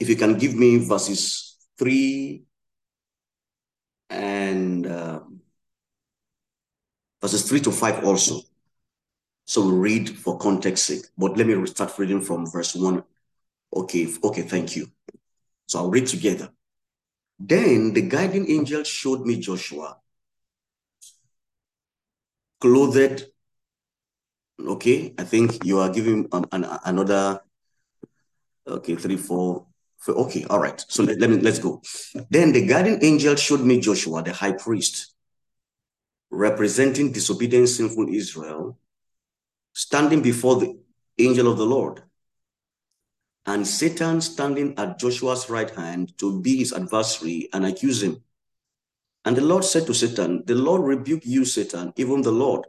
If 0.00 0.08
you 0.08 0.16
can 0.16 0.36
give 0.36 0.56
me 0.56 0.78
verses 0.78 1.56
3 1.78 2.42
and 4.08 4.90
um, 4.90 5.40
verses 7.22 7.48
3 7.48 7.60
to 7.60 7.70
5 7.70 8.04
also. 8.04 8.40
So 9.44 9.68
we 9.68 9.74
read 9.74 10.10
for 10.10 10.36
context 10.36 10.86
sake. 10.86 11.04
But 11.16 11.36
let 11.36 11.46
me 11.46 11.64
start 11.66 11.96
reading 11.96 12.22
from 12.22 12.50
verse 12.50 12.74
1. 12.74 13.04
Okay, 13.76 14.08
okay, 14.24 14.42
thank 14.42 14.74
you. 14.74 14.88
So 15.68 15.78
I'll 15.78 15.90
read 15.90 16.08
together. 16.08 16.50
Then 17.38 17.92
the 17.92 18.02
guiding 18.02 18.50
angel 18.50 18.82
showed 18.82 19.24
me 19.24 19.38
Joshua 19.38 19.96
clothed 22.60 23.30
Okay, 24.66 25.14
I 25.18 25.24
think 25.24 25.64
you 25.64 25.78
are 25.78 25.88
giving 25.88 26.28
um, 26.32 26.44
an, 26.52 26.66
another. 26.84 27.40
Okay, 28.66 28.94
three, 28.96 29.16
four, 29.16 29.66
four. 29.98 30.14
Okay, 30.26 30.44
all 30.50 30.58
right. 30.58 30.84
So 30.88 31.02
let, 31.02 31.18
let 31.18 31.30
me 31.30 31.38
let's 31.38 31.58
go. 31.58 31.80
Then 32.28 32.52
the 32.52 32.66
guardian 32.66 32.98
angel 33.02 33.36
showed 33.36 33.60
me 33.62 33.80
Joshua, 33.80 34.22
the 34.22 34.32
high 34.32 34.52
priest, 34.52 35.14
representing 36.30 37.12
disobedient, 37.12 37.68
sinful 37.68 38.08
Israel, 38.10 38.78
standing 39.72 40.20
before 40.20 40.56
the 40.56 40.78
angel 41.18 41.50
of 41.50 41.56
the 41.56 41.66
Lord, 41.66 42.02
and 43.46 43.66
Satan 43.66 44.20
standing 44.20 44.78
at 44.78 44.98
Joshua's 44.98 45.48
right 45.48 45.70
hand 45.70 46.16
to 46.18 46.40
be 46.40 46.58
his 46.58 46.72
adversary 46.72 47.48
and 47.52 47.64
accuse 47.64 48.02
him. 48.02 48.22
And 49.24 49.36
the 49.36 49.42
Lord 49.42 49.64
said 49.64 49.86
to 49.86 49.94
Satan, 49.94 50.44
The 50.46 50.54
Lord 50.54 50.82
rebuke 50.82 51.26
you, 51.26 51.44
Satan, 51.44 51.92
even 51.96 52.22
the 52.22 52.32
Lord, 52.32 52.66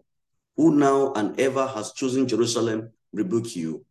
who 0.58 0.76
now 0.76 1.14
and 1.14 1.40
ever 1.40 1.66
has 1.66 1.94
chosen 1.94 2.28
Jerusalem, 2.28 2.92
rebuke 3.14 3.56
you. 3.56 3.86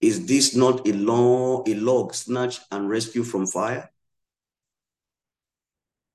Is 0.00 0.24
this 0.24 0.56
not 0.56 0.88
a 0.88 0.92
law, 0.92 1.62
a 1.66 1.74
log 1.74 2.14
snatched 2.14 2.62
and 2.70 2.88
rescued 2.88 3.26
from 3.26 3.46
fire? 3.46 3.90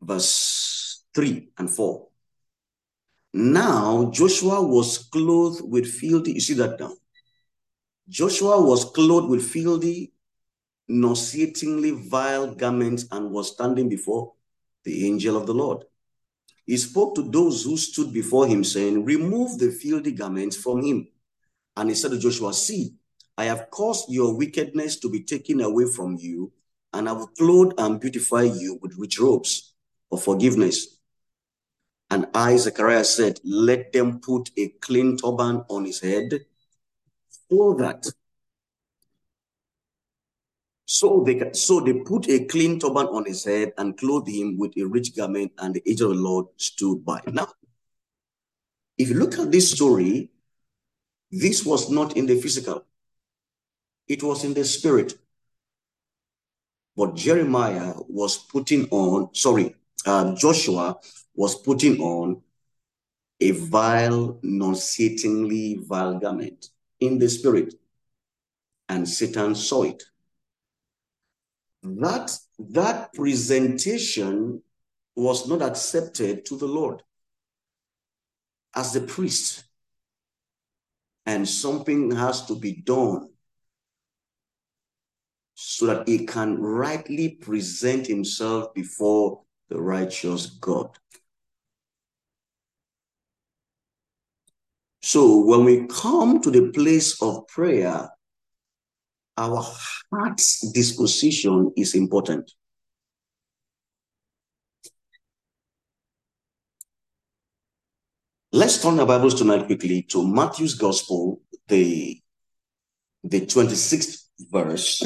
Verse 0.02 1.04
3 1.14 1.50
and 1.60 1.70
4. 1.70 2.08
Now 3.34 4.10
Joshua 4.12 4.66
was 4.66 4.98
clothed 4.98 5.62
with 5.64 5.86
filthy, 5.86 6.34
you 6.34 6.40
see 6.40 6.54
that 6.56 6.80
now? 6.80 6.94
Joshua 8.10 8.60
was 8.62 8.86
clothed 8.86 9.30
with 9.30 9.48
filthy, 9.48 10.14
nauseatingly 10.88 11.92
vile 11.92 12.56
garments 12.56 13.06
and 13.12 13.30
was 13.32 13.52
standing 13.52 13.90
before 13.90 14.35
the 14.86 15.06
angel 15.08 15.36
of 15.36 15.46
the 15.48 15.54
Lord. 15.54 15.84
He 16.66 16.78
spoke 16.78 17.16
to 17.16 17.22
those 17.22 17.64
who 17.64 17.78
stood 17.78 18.14
before 18.14 18.48
him, 18.48 18.64
saying, 18.64 19.04
Remove 19.04 19.60
the 19.60 19.72
filthy 19.72 20.12
garments 20.12 20.56
from 20.56 20.84
him. 20.84 21.08
And 21.76 21.90
he 21.90 21.96
said 21.96 22.12
to 22.12 22.20
Joshua, 22.20 22.54
See, 22.54 22.96
I 23.38 23.46
have 23.46 23.70
caused 23.70 24.10
your 24.10 24.36
wickedness 24.36 24.98
to 25.00 25.10
be 25.10 25.24
taken 25.24 25.62
away 25.62 25.86
from 25.94 26.18
you, 26.18 26.54
and 26.94 27.10
I 27.10 27.12
will 27.12 27.28
clothe 27.28 27.74
and 27.78 28.00
beautify 28.00 28.44
you 28.44 28.80
with 28.82 28.98
rich 28.98 29.20
robes 29.20 29.74
of 30.12 30.24
forgiveness. 30.24 30.98
And 32.10 32.28
I, 32.34 32.56
Zechariah, 32.56 33.04
said, 33.04 33.40
Let 33.44 33.92
them 33.92 34.20
put 34.20 34.50
a 34.58 34.70
clean 34.70 35.18
turban 35.18 35.66
on 35.70 35.86
his 35.86 36.00
head, 36.02 36.46
so 37.50 37.76
that 37.80 38.08
so 40.96 41.22
they 41.26 41.52
so 41.52 41.82
they 41.82 41.94
put 41.94 42.30
a 42.30 42.46
clean 42.46 42.80
turban 42.80 43.08
on 43.08 43.26
his 43.26 43.44
head 43.44 43.74
and 43.78 43.98
clothed 43.98 44.30
him 44.30 44.58
with 44.58 44.78
a 44.78 44.84
rich 44.84 45.14
garment, 45.14 45.52
and 45.58 45.74
the 45.74 45.84
angel 45.86 46.12
of 46.12 46.18
the 46.18 46.24
Lord 46.24 46.46
stood 46.56 47.04
by. 47.04 47.20
Now, 47.28 47.50
if 48.98 49.10
you 49.10 49.16
look 49.16 49.38
at 49.38 49.52
this 49.52 49.72
story, 49.72 50.30
this 51.30 51.66
was 51.66 51.92
not 51.92 52.16
in 52.16 52.26
the 52.28 52.40
physical, 52.40 52.86
it 54.08 54.24
was 54.24 54.46
in 54.46 54.54
the 54.54 54.64
spirit. 54.64 55.16
But 56.96 57.16
Jeremiah 57.16 57.96
was 58.08 58.38
putting 58.38 58.88
on, 58.90 59.36
sorry, 59.36 59.76
uh, 60.06 60.34
Joshua 60.34 60.96
was 61.36 61.56
putting 61.56 62.00
on 62.00 62.42
a 63.42 63.52
vile, 63.52 64.40
nauseatingly 64.42 65.80
vile 65.86 66.20
garment 66.20 66.70
in 67.02 67.20
the 67.20 67.28
spirit, 67.28 67.74
and 68.88 69.10
Satan 69.10 69.56
saw 69.56 69.84
it 69.84 70.02
that 71.86 72.38
that 72.60 73.14
presentation 73.14 74.62
was 75.16 75.48
not 75.48 75.62
accepted 75.62 76.46
to 76.46 76.58
the 76.58 76.66
Lord 76.66 77.04
as 78.76 78.94
the 78.94 79.02
priest. 79.02 79.64
And 81.26 81.48
something 81.48 82.12
has 82.12 82.46
to 82.46 82.56
be 82.56 82.82
done 82.82 83.30
so 85.56 85.88
that 85.88 86.08
he 86.08 86.26
can 86.26 86.62
rightly 86.62 87.30
present 87.30 88.06
himself 88.06 88.74
before 88.74 89.42
the 89.70 89.82
righteous 89.82 90.48
God. 90.48 90.90
So 95.02 95.46
when 95.46 95.64
we 95.64 95.88
come 95.88 96.42
to 96.42 96.52
the 96.52 96.72
place 96.72 97.22
of 97.22 97.48
prayer, 97.48 98.10
our 99.38 99.66
heart's 100.12 100.62
disposition 100.72 101.72
is 101.76 101.96
important. 101.96 102.52
Let's 108.52 108.82
turn 108.82 109.00
our 109.00 109.06
Bibles 109.06 109.36
tonight 109.36 109.66
quickly 109.66 110.04
to 110.04 110.26
Matthew's 110.26 110.76
Gospel, 110.76 111.42
the, 111.68 112.22
the 113.24 113.42
26th 113.42 114.30
verse, 114.50 115.06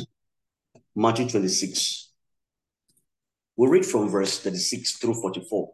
Matthew 0.96 1.28
26. 1.30 2.12
We'll 3.56 3.72
read 3.72 3.86
from 3.86 4.08
verse 4.08 4.40
36 4.40 4.98
through 4.98 5.16
44. 5.16 5.74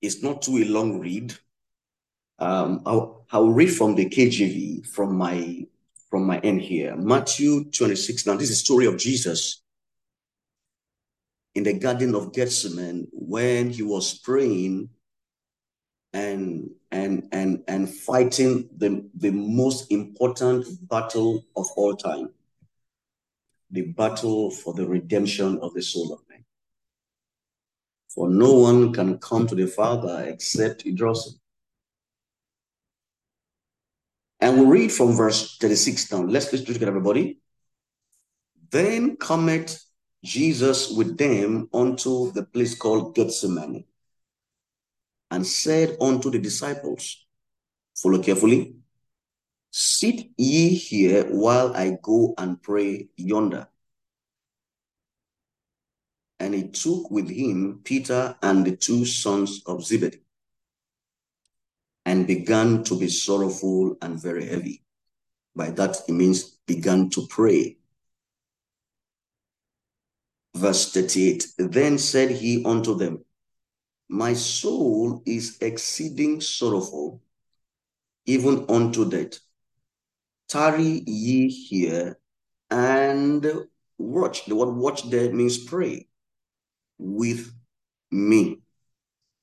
It's 0.00 0.22
not 0.22 0.42
too 0.42 0.58
a 0.58 0.64
long 0.64 1.00
read. 1.00 1.34
Um, 2.42 2.82
I'll, 2.84 3.24
I'll 3.30 3.50
read 3.50 3.72
from 3.72 3.94
the 3.94 4.06
KJV 4.06 4.88
from 4.88 5.16
my 5.16 5.64
from 6.10 6.26
my 6.26 6.40
end 6.40 6.60
here. 6.60 6.96
Matthew 6.96 7.70
26. 7.70 8.26
Now, 8.26 8.34
this 8.34 8.50
is 8.50 8.56
the 8.58 8.64
story 8.64 8.86
of 8.86 8.98
Jesus 8.98 9.62
in 11.54 11.62
the 11.62 11.72
Garden 11.72 12.16
of 12.16 12.32
Gethsemane 12.32 13.06
when 13.12 13.70
he 13.70 13.84
was 13.84 14.18
praying 14.18 14.88
and 16.12 16.68
and 16.90 17.28
and 17.30 17.62
and 17.68 17.88
fighting 17.88 18.68
the, 18.76 19.08
the 19.14 19.30
most 19.30 19.92
important 19.92 20.66
battle 20.88 21.44
of 21.56 21.68
all 21.76 21.94
time. 21.94 22.30
The 23.70 23.82
battle 23.82 24.50
for 24.50 24.74
the 24.74 24.86
redemption 24.86 25.60
of 25.62 25.74
the 25.74 25.82
soul 25.82 26.12
of 26.12 26.20
man. 26.28 26.44
For 28.12 28.28
no 28.28 28.54
one 28.54 28.92
can 28.92 29.18
come 29.18 29.46
to 29.46 29.54
the 29.54 29.68
Father 29.68 30.24
except 30.26 30.82
he 30.82 30.90
draws 30.90 31.28
him. 31.28 31.41
And 34.42 34.58
we 34.58 34.66
read 34.66 34.92
from 34.92 35.12
verse 35.12 35.56
36 35.58 36.08
down. 36.08 36.26
Let's 36.28 36.50
listen 36.50 36.66
to 36.66 36.74
it, 36.74 36.82
everybody. 36.82 37.38
Then 38.70 39.16
cometh 39.16 39.80
Jesus 40.24 40.90
with 40.90 41.16
them 41.16 41.68
unto 41.72 42.32
the 42.32 42.42
place 42.42 42.74
called 42.74 43.14
Gethsemane, 43.14 43.84
and 45.30 45.46
said 45.46 45.96
unto 46.00 46.28
the 46.28 46.40
disciples, 46.40 47.24
Follow 47.94 48.20
carefully. 48.20 48.74
Sit 49.70 50.30
ye 50.36 50.70
here 50.70 51.22
while 51.26 51.72
I 51.76 51.98
go 52.02 52.34
and 52.36 52.60
pray 52.60 53.10
yonder. 53.16 53.68
And 56.40 56.52
he 56.52 56.66
took 56.66 57.12
with 57.12 57.30
him 57.30 57.80
Peter 57.84 58.36
and 58.42 58.66
the 58.66 58.76
two 58.76 59.04
sons 59.04 59.62
of 59.66 59.84
Zebedee 59.84 60.21
and 62.04 62.26
began 62.26 62.82
to 62.84 62.98
be 62.98 63.08
sorrowful 63.08 63.96
and 64.02 64.20
very 64.20 64.46
heavy. 64.46 64.82
By 65.54 65.70
that, 65.70 65.96
it 66.08 66.12
means 66.12 66.42
began 66.66 67.10
to 67.10 67.26
pray. 67.28 67.76
Verse 70.54 70.92
38 70.92 71.46
Then 71.58 71.98
said 71.98 72.30
he 72.30 72.64
unto 72.64 72.96
them, 72.96 73.24
My 74.08 74.34
soul 74.34 75.22
is 75.26 75.58
exceeding 75.60 76.40
sorrowful, 76.40 77.22
even 78.26 78.66
unto 78.68 79.08
death. 79.08 79.38
Tarry 80.48 81.02
ye 81.06 81.48
here 81.48 82.18
and 82.70 83.46
watch. 83.98 84.44
The 84.46 84.54
word 84.54 84.74
watch 84.74 85.08
there 85.08 85.32
means 85.32 85.58
pray 85.58 86.08
with 86.98 87.52
me. 88.10 88.60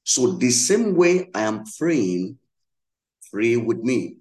So, 0.03 0.33
the 0.33 0.51
same 0.51 0.95
way 0.95 1.29
I 1.33 1.41
am 1.41 1.63
praying, 1.77 2.37
Pray 3.31 3.55
with 3.57 3.79
me. 3.79 4.17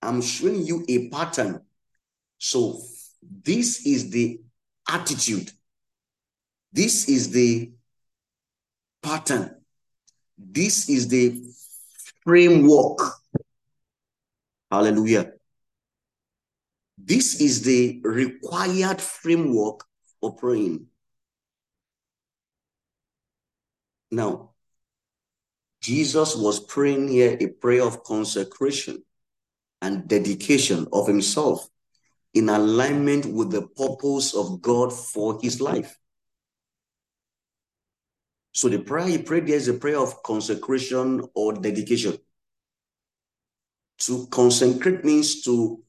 I'm 0.00 0.22
showing 0.22 0.66
you 0.66 0.84
a 0.88 1.08
pattern. 1.08 1.62
So 2.38 2.80
this 3.44 3.86
is 3.86 4.10
the 4.10 4.40
attitude. 4.88 5.50
This 6.72 7.08
is 7.08 7.30
the 7.30 7.72
pattern. 9.02 9.56
This 10.38 10.88
is 10.88 11.08
the 11.08 11.42
framework. 12.24 12.98
Hallelujah. 14.70 15.32
This 16.98 17.40
is 17.40 17.62
the 17.62 18.00
required 18.04 19.00
framework 19.00 19.84
for 20.20 20.34
praying. 20.34 20.86
Now, 24.10 24.51
Jesus 25.82 26.36
was 26.36 26.60
praying 26.60 27.08
here 27.08 27.36
a 27.40 27.48
prayer 27.48 27.82
of 27.82 28.04
consecration 28.04 29.02
and 29.80 30.06
dedication 30.06 30.86
of 30.92 31.08
himself 31.08 31.68
in 32.34 32.48
alignment 32.48 33.26
with 33.26 33.50
the 33.50 33.62
purpose 33.62 34.32
of 34.32 34.62
God 34.62 34.92
for 34.92 35.40
his 35.42 35.60
life. 35.60 35.98
So 38.52 38.68
the 38.68 38.78
prayer 38.78 39.08
he 39.08 39.18
prayed 39.18 39.48
there 39.48 39.56
is 39.56 39.66
a 39.66 39.74
prayer 39.74 39.98
of 39.98 40.22
consecration 40.22 41.26
or 41.34 41.54
dedication. 41.54 42.16
To 44.00 44.26
consecrate 44.28 45.04
means 45.04 45.42
to, 45.42 45.82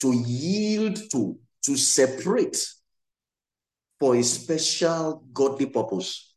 to 0.00 0.12
yield 0.12 0.98
to, 1.12 1.38
to 1.64 1.76
separate 1.76 2.66
for 4.00 4.16
a 4.16 4.22
special 4.22 5.22
godly 5.32 5.66
purpose. 5.66 6.33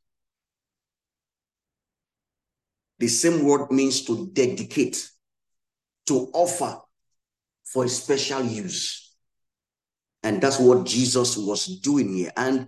The 2.99 3.07
same 3.07 3.43
word 3.43 3.71
means 3.71 4.03
to 4.05 4.27
dedicate, 4.27 5.09
to 6.07 6.29
offer 6.33 6.81
for 7.63 7.85
a 7.85 7.89
special 7.89 8.43
use. 8.43 9.15
And 10.23 10.41
that's 10.41 10.59
what 10.59 10.85
Jesus 10.85 11.37
was 11.37 11.67
doing 11.79 12.13
here. 12.13 12.31
And 12.35 12.67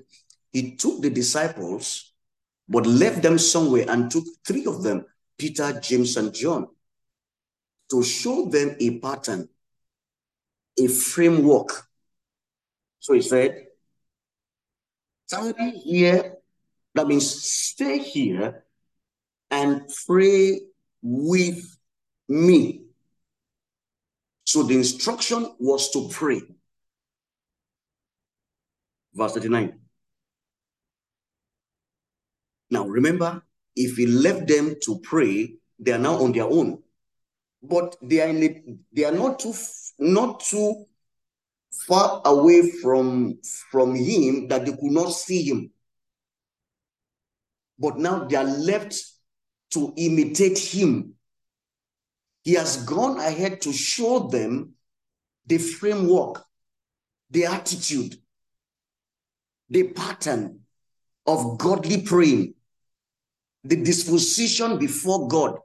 he 0.52 0.76
took 0.76 1.02
the 1.02 1.10
disciples, 1.10 2.14
but 2.68 2.86
left 2.86 3.24
them 3.24 3.40
somewhere 3.40 3.86
and 3.90 4.12
took 4.12 4.26
three 4.46 4.66
of 4.66 4.84
them, 4.84 5.06
Peter, 5.38 5.80
James, 5.80 6.16
and 6.18 6.34
John, 6.34 6.68
to 7.90 8.04
show 8.04 8.46
them 8.46 8.76
a 8.80 9.00
pattern, 9.00 9.50
a 10.78 10.88
framework. 10.88 11.88
So 13.00 13.14
he 13.14 13.22
said, 13.22 13.66
Tarry 15.28 15.72
here, 15.72 16.36
that 16.94 17.08
means 17.08 17.44
stay 17.44 18.00
here 18.00 18.64
and 19.52 19.90
pray 20.06 20.62
with 21.02 21.78
me. 22.28 22.84
So 24.46 24.64
the 24.64 24.76
instruction 24.76 25.56
was 25.60 25.92
to 25.92 26.10
pray. 26.10 26.42
Verse 29.14 29.34
39. 29.34 29.80
Now 32.72 32.88
remember, 32.88 33.44
if 33.76 33.98
he 33.98 34.06
left 34.06 34.48
them 34.48 34.76
to 34.84 35.00
pray, 35.00 35.56
they 35.80 35.92
are 35.92 35.98
now 36.00 36.16
on 36.16 36.32
their 36.32 36.46
own. 36.46 36.84
But 37.62 37.96
they 38.02 38.22
are 38.22 38.30
a, 38.30 38.64
they 38.92 39.06
are 39.06 39.12
not 39.12 39.40
too 39.40 39.54
not 39.98 40.40
too 40.42 40.86
far 41.88 42.22
away 42.26 42.72
from 42.82 43.40
from 43.72 43.96
him 43.96 44.48
that 44.48 44.66
they 44.66 44.72
could 44.72 44.92
not 44.92 45.10
see 45.10 45.44
him. 45.44 45.72
But 47.78 47.98
now 47.98 48.26
they 48.26 48.36
are 48.36 48.44
left 48.44 48.96
to 49.72 49.94
imitate 49.98 50.58
him. 50.58 51.14
He 52.44 52.54
has 52.54 52.84
gone 52.84 53.20
ahead 53.20 53.62
to 53.62 53.74
show 53.74 54.28
them 54.28 54.74
the 55.46 55.58
framework, 55.58 56.44
the 57.30 57.46
attitude, 57.46 58.16
the 59.70 59.90
pattern 59.90 60.62
of 61.28 61.58
godly 61.58 62.02
praying, 62.02 62.56
the 63.64 63.76
disposition 63.76 64.78
before 64.78 65.28
God. 65.28 65.58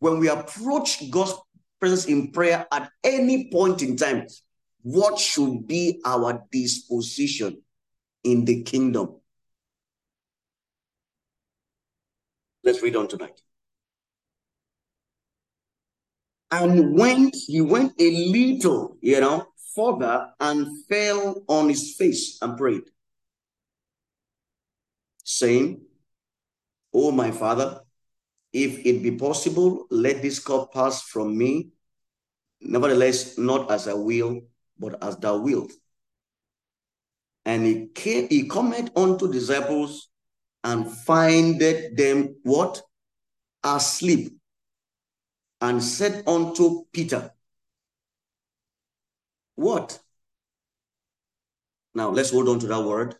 When 0.00 0.18
we 0.18 0.28
approach 0.28 1.10
God's 1.10 1.34
presence 1.80 2.06
in 2.06 2.32
prayer 2.32 2.66
at 2.72 2.90
any 3.02 3.50
point 3.50 3.82
in 3.82 3.96
time, 3.96 4.26
what 4.82 5.18
should 5.18 5.66
be 5.66 6.00
our 6.04 6.42
disposition 6.50 7.62
in 8.24 8.44
the 8.44 8.62
kingdom? 8.62 9.17
Let's 12.68 12.82
read 12.82 12.96
on 12.96 13.08
tonight. 13.08 13.40
And 16.50 16.92
went, 16.92 17.34
he 17.46 17.62
went 17.62 17.94
a 17.98 18.10
little, 18.10 18.98
you 19.00 19.18
know, 19.22 19.46
further 19.74 20.34
and 20.38 20.84
fell 20.84 21.42
on 21.48 21.70
his 21.70 21.94
face 21.96 22.36
and 22.42 22.58
prayed, 22.58 22.82
saying, 25.24 25.80
Oh, 26.92 27.10
my 27.10 27.30
father, 27.30 27.80
if 28.52 28.84
it 28.84 29.02
be 29.02 29.12
possible, 29.12 29.86
let 29.90 30.20
this 30.20 30.38
cup 30.38 30.74
pass 30.74 31.00
from 31.00 31.38
me. 31.38 31.70
Nevertheless, 32.60 33.38
not 33.38 33.70
as 33.70 33.88
I 33.88 33.94
will, 33.94 34.42
but 34.78 35.02
as 35.02 35.16
thou 35.16 35.38
wilt. 35.38 35.72
And 37.46 37.64
he 37.64 37.86
came, 37.94 38.28
he 38.28 38.46
cometh 38.46 38.90
unto 38.94 39.32
disciples 39.32 40.10
and 40.64 40.90
findeth 40.90 41.96
them 41.96 42.36
what? 42.42 42.82
Asleep. 43.64 44.32
And 45.60 45.82
said 45.82 46.22
unto 46.26 46.84
Peter, 46.92 47.32
What? 49.56 49.98
Now 51.94 52.10
let's 52.10 52.30
hold 52.30 52.48
on 52.48 52.60
to 52.60 52.68
that 52.68 52.84
word. 52.84 53.16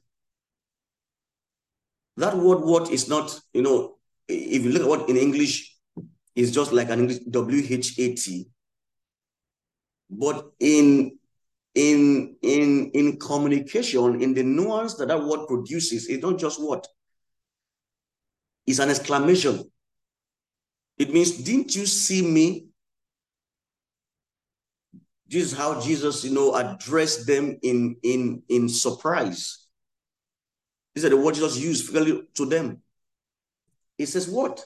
That 2.17 2.37
word 2.37 2.61
what 2.61 2.91
is 2.93 3.09
not, 3.09 3.41
you 3.53 3.63
know, 3.63 3.97
if 4.29 4.63
you 4.63 4.71
look 4.71 4.83
at 4.83 4.89
what 4.89 5.09
in 5.09 5.17
English 5.17 5.75
is 6.37 6.53
just 6.53 6.73
like 6.73 6.91
an 6.91 7.01
English 7.01 7.19
W-H-A-T. 7.31 8.49
But 10.11 10.53
in 10.61 11.19
in 11.75 12.37
in 12.43 12.91
in 12.95 13.19
communication, 13.19 14.23
in 14.23 14.33
the 14.35 14.45
nuance 14.45 14.95
that 14.95 15.09
that 15.09 15.25
word 15.25 15.49
produces, 15.49 16.09
it's 16.09 16.23
not 16.23 16.39
just 16.39 16.63
what 16.63 16.87
it's 18.69 18.81
an 18.81 18.91
exclamation. 18.91 19.65
It 20.99 21.11
means, 21.11 21.39
didn't 21.39 21.75
you 21.75 21.87
see 21.87 22.21
me? 22.21 22.67
This 25.27 25.53
is 25.53 25.59
how 25.59 25.81
Jesus, 25.81 26.23
you 26.23 26.35
know, 26.35 26.55
addressed 26.55 27.27
them 27.27 27.59
in 27.63 27.97
in 28.03 28.43
in 28.49 28.69
surprise. 28.69 29.67
These 30.95 31.07
are 31.07 31.09
the 31.09 31.17
words 31.17 31.39
Jesus 31.39 31.59
used 31.59 32.37
to 32.37 32.45
them. 32.45 32.83
He 33.97 34.05
says, 34.05 34.29
What? 34.29 34.65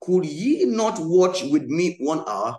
Could 0.00 0.24
ye 0.24 0.64
not 0.64 0.98
watch 0.98 1.42
with 1.44 1.64
me 1.64 1.98
one 2.00 2.24
hour? 2.26 2.58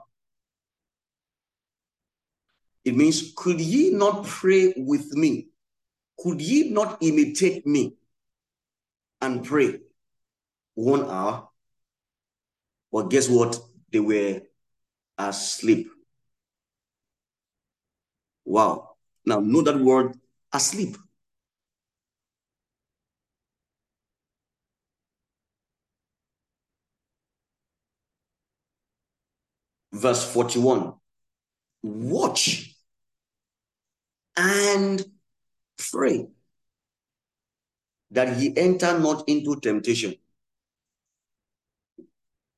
It 2.86 2.96
means, 2.96 3.34
could 3.36 3.60
ye 3.60 3.90
not 3.92 4.26
pray 4.26 4.74
with 4.78 5.12
me? 5.14 5.48
Could 6.20 6.42
ye 6.42 6.70
not 6.70 6.98
imitate 7.02 7.66
me 7.66 7.96
and 9.22 9.44
pray 9.44 9.80
one 10.76 11.06
hour? 11.06 11.50
But 12.92 13.10
guess 13.10 13.28
what? 13.30 13.60
They 13.92 14.00
were 14.00 14.42
asleep. 15.18 15.90
Wow. 18.46 18.96
Now, 19.26 19.40
know 19.40 19.62
that 19.62 19.80
word 19.80 20.20
asleep. 20.52 20.98
verse 29.94 30.26
41. 30.34 30.94
Watch 31.84 32.76
and 34.36 35.06
pray 35.92 36.28
that 38.12 38.38
he 38.38 38.56
enter 38.58 39.00
not 39.00 39.28
into 39.28 39.60
temptation. 39.60 40.16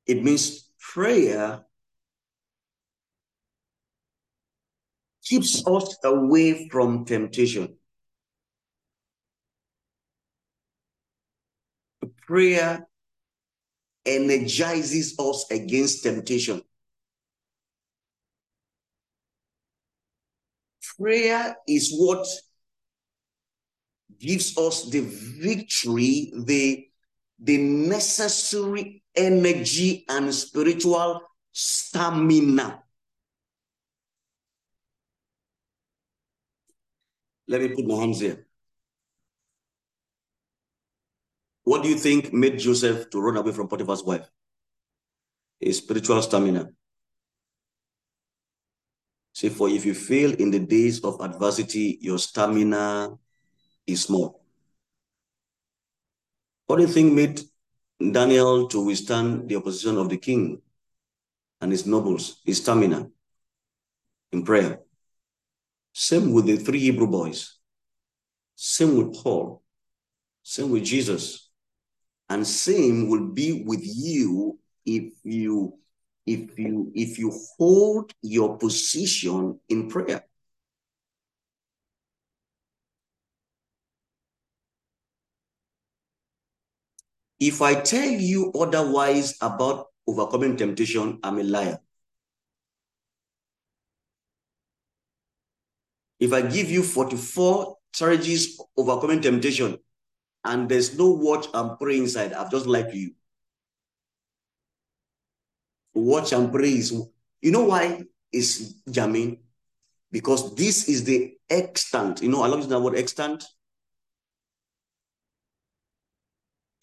It 0.06 0.22
means 0.22 0.68
prayer 0.78 1.64
keeps 5.24 5.66
us 5.66 5.96
away 6.04 6.68
from 6.68 7.04
temptation. 7.04 7.76
Prayer 12.26 12.86
energizes 14.04 15.16
us 15.18 15.46
against 15.50 16.02
temptation. 16.02 16.62
prayer 20.98 21.56
is 21.68 21.92
what 21.96 22.26
gives 24.18 24.56
us 24.58 24.88
the 24.90 25.00
victory, 25.00 26.32
the, 26.34 26.86
the 27.38 27.58
necessary 27.58 29.02
energy 29.14 30.04
and 30.08 30.34
spiritual 30.34 31.22
stamina. 31.52 32.82
Let 37.48 37.60
me 37.60 37.68
put 37.68 37.86
my 37.86 37.94
hands 37.96 38.20
here. 38.20 38.46
What 41.62 41.82
do 41.82 41.88
you 41.88 41.96
think 41.96 42.32
made 42.32 42.58
Joseph 42.58 43.10
to 43.10 43.20
run 43.20 43.36
away 43.36 43.52
from 43.52 43.68
Potiphar's 43.68 44.02
wife? 44.02 44.28
His 45.58 45.78
spiritual 45.78 46.22
stamina. 46.22 46.70
See, 49.32 49.48
for 49.48 49.68
if 49.68 49.84
you 49.84 49.94
fail 49.94 50.32
in 50.32 50.50
the 50.50 50.60
days 50.60 51.04
of 51.04 51.20
adversity, 51.20 51.98
your 52.00 52.18
stamina 52.18 53.18
is 53.86 54.02
small. 54.02 54.40
What 56.66 56.76
do 56.76 56.82
you 56.82 56.88
think 56.88 57.12
made 57.12 57.40
Daniel 58.12 58.68
to 58.68 58.84
withstand 58.84 59.48
the 59.48 59.56
opposition 59.56 59.98
of 59.98 60.08
the 60.08 60.16
king 60.16 60.60
and 61.60 61.70
his 61.70 61.86
nobles? 61.86 62.40
His 62.44 62.58
stamina 62.58 63.08
in 64.32 64.44
prayer. 64.44 64.80
Same 65.92 66.32
with 66.32 66.46
the 66.46 66.56
three 66.56 66.80
Hebrew 66.80 67.06
boys. 67.06 67.56
Same 68.54 68.96
with 68.96 69.14
Paul. 69.22 69.62
Same 70.42 70.70
with 70.70 70.84
Jesus. 70.84 71.50
And 72.28 72.46
same 72.46 73.08
will 73.08 73.28
be 73.28 73.62
with 73.64 73.80
you 73.82 74.58
if 74.84 75.12
you 75.22 75.78
if 76.26 76.58
you 76.58 76.90
if 76.94 77.18
you 77.18 77.32
hold 77.56 78.12
your 78.20 78.58
position 78.58 79.60
in 79.68 79.88
prayer. 79.88 80.24
If 87.38 87.60
I 87.60 87.74
tell 87.80 88.08
you 88.08 88.52
otherwise 88.52 89.36
about 89.40 89.88
overcoming 90.06 90.56
temptation, 90.56 91.18
I'm 91.22 91.38
a 91.38 91.42
liar. 91.42 91.78
If 96.18 96.32
I 96.32 96.42
give 96.42 96.70
you 96.70 96.82
44 96.82 97.76
strategies 97.92 98.58
overcoming 98.76 99.20
temptation 99.20 99.78
and 100.44 100.68
there's 100.68 100.98
no 100.98 101.10
watch 101.10 101.46
and 101.52 101.78
pray 101.78 101.98
inside, 101.98 102.32
I've 102.32 102.50
just 102.50 102.66
lied 102.66 102.90
to 102.90 102.96
you. 102.96 103.10
Watch 105.94 106.32
and 106.32 106.50
pray 106.52 106.72
is, 106.72 106.92
you 107.42 107.50
know 107.50 107.64
why 107.64 108.04
is 108.32 108.76
jamming? 108.90 109.40
Because 110.10 110.54
this 110.54 110.88
is 110.88 111.04
the 111.04 111.34
extant. 111.50 112.22
You 112.22 112.30
know, 112.30 112.42
I 112.42 112.46
love 112.46 112.60
using 112.60 112.70
that 112.70 112.80
word 112.80 112.96
extant. 112.96 113.44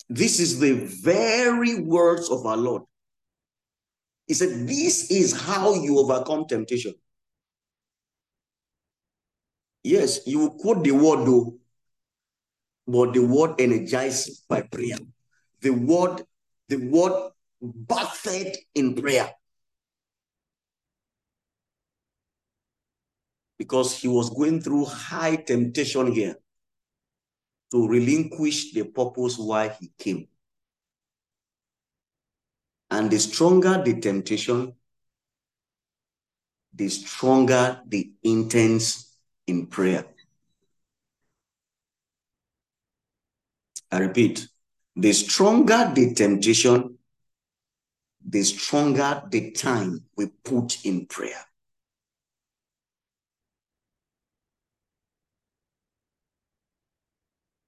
This 0.09 0.39
is 0.39 0.59
the 0.59 0.73
very 0.73 1.79
words 1.79 2.29
of 2.29 2.45
our 2.45 2.57
Lord. 2.57 2.83
He 4.27 4.33
said, 4.33 4.67
This 4.67 5.09
is 5.11 5.39
how 5.39 5.73
you 5.75 5.99
overcome 5.99 6.45
temptation. 6.47 6.93
Yes, 9.83 10.21
you 10.25 10.49
quote 10.61 10.83
the 10.83 10.91
word 10.91 11.25
though, 11.25 11.57
but 12.87 13.13
the 13.13 13.19
word 13.19 13.59
energized 13.59 14.47
by 14.47 14.61
prayer. 14.61 14.97
The 15.61 15.71
word, 15.71 16.23
the 16.69 16.77
word 16.77 17.31
bathed 17.61 18.57
in 18.75 18.95
prayer. 18.95 19.29
Because 23.57 23.97
he 23.97 24.07
was 24.07 24.29
going 24.29 24.61
through 24.61 24.85
high 24.85 25.37
temptation 25.37 26.11
here 26.11 26.35
to 27.73 27.87
relinquish 27.87 28.71
the 28.71 28.83
purpose 28.83 29.35
why 29.39 29.67
he 29.67 29.91
came. 29.97 30.27
And 32.91 33.09
the 33.09 33.17
stronger 33.17 33.81
the 33.83 33.99
temptation, 33.99 34.75
the 36.71 36.87
stronger 36.87 37.81
the 37.87 38.11
intense 38.21 39.17
in 39.47 39.65
prayer. 39.65 40.05
I 43.91 43.97
repeat, 43.97 44.47
the 44.95 45.11
stronger 45.11 45.91
the 45.95 46.13
temptation, 46.13 46.99
the 48.23 48.43
stronger 48.43 49.23
the 49.31 49.49
time 49.49 50.05
we 50.15 50.27
put 50.27 50.85
in 50.85 51.07
prayer. 51.07 51.43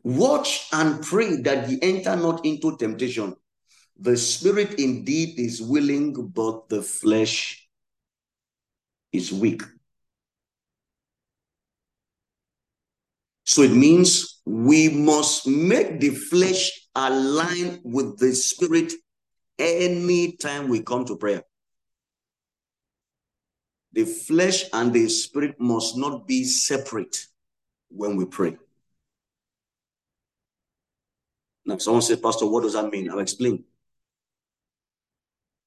Watch 0.06 0.68
and 0.72 1.02
pray 1.02 1.38
that 1.38 1.68
ye 1.68 1.80
enter 1.82 2.15
not 2.15 2.46
into 2.46 2.78
temptation. 2.78 3.36
The 3.98 4.15
spirit 4.15 4.80
indeed 4.80 5.39
is 5.39 5.63
willing, 5.63 6.28
but 6.28 6.70
the 6.70 6.84
flesh 6.84 7.68
is 9.12 9.34
weak. 9.34 9.63
So 13.46 13.63
it 13.63 13.72
means 13.72 14.41
we 14.46 14.89
must 14.89 15.48
make 15.48 16.00
the 16.00 16.12
flesh 16.12 16.88
align 16.96 17.82
with 17.84 18.20
the 18.20 18.36
spirit 18.36 18.94
anytime 19.58 20.68
we 20.68 20.84
come 20.84 21.06
to 21.06 21.18
prayer. 21.18 21.41
The 23.94 24.06
flesh 24.06 24.65
and 24.72 24.94
the 24.94 25.10
spirit 25.10 25.60
must 25.60 25.98
not 25.98 26.28
be 26.28 26.44
separate 26.44 27.26
when 27.89 28.18
we 28.18 28.26
pray. 28.26 28.58
Now, 31.65 31.78
someone 31.78 32.04
said, 32.04 32.21
Pastor, 32.21 32.45
what 32.45 32.63
does 32.63 32.73
that 32.73 32.89
mean? 32.91 33.10
I'll 33.10 33.19
explain. 33.19 33.63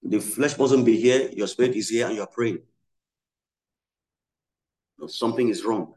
The 0.03 0.21
flesh 0.21 0.57
mustn't 0.57 0.87
be 0.87 0.99
here, 0.99 1.29
your 1.33 1.49
spirit 1.49 1.75
is 1.75 1.89
here, 1.89 2.07
and 2.07 2.17
you're 2.17 2.27
praying. 2.27 2.61
Something 5.09 5.49
is 5.49 5.65
wrong. 5.65 5.95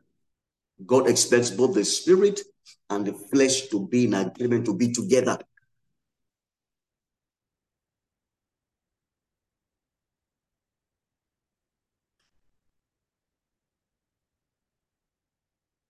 God 0.86 1.08
expects 1.08 1.52
both 1.52 1.76
the 1.76 1.86
spirit 1.86 2.40
and 2.90 3.06
the 3.06 3.14
flesh 3.14 3.68
to 3.68 3.88
be 3.88 4.06
in 4.06 4.14
agreement, 4.14 4.66
to 4.66 4.76
be 4.76 4.92
together. 4.92 5.38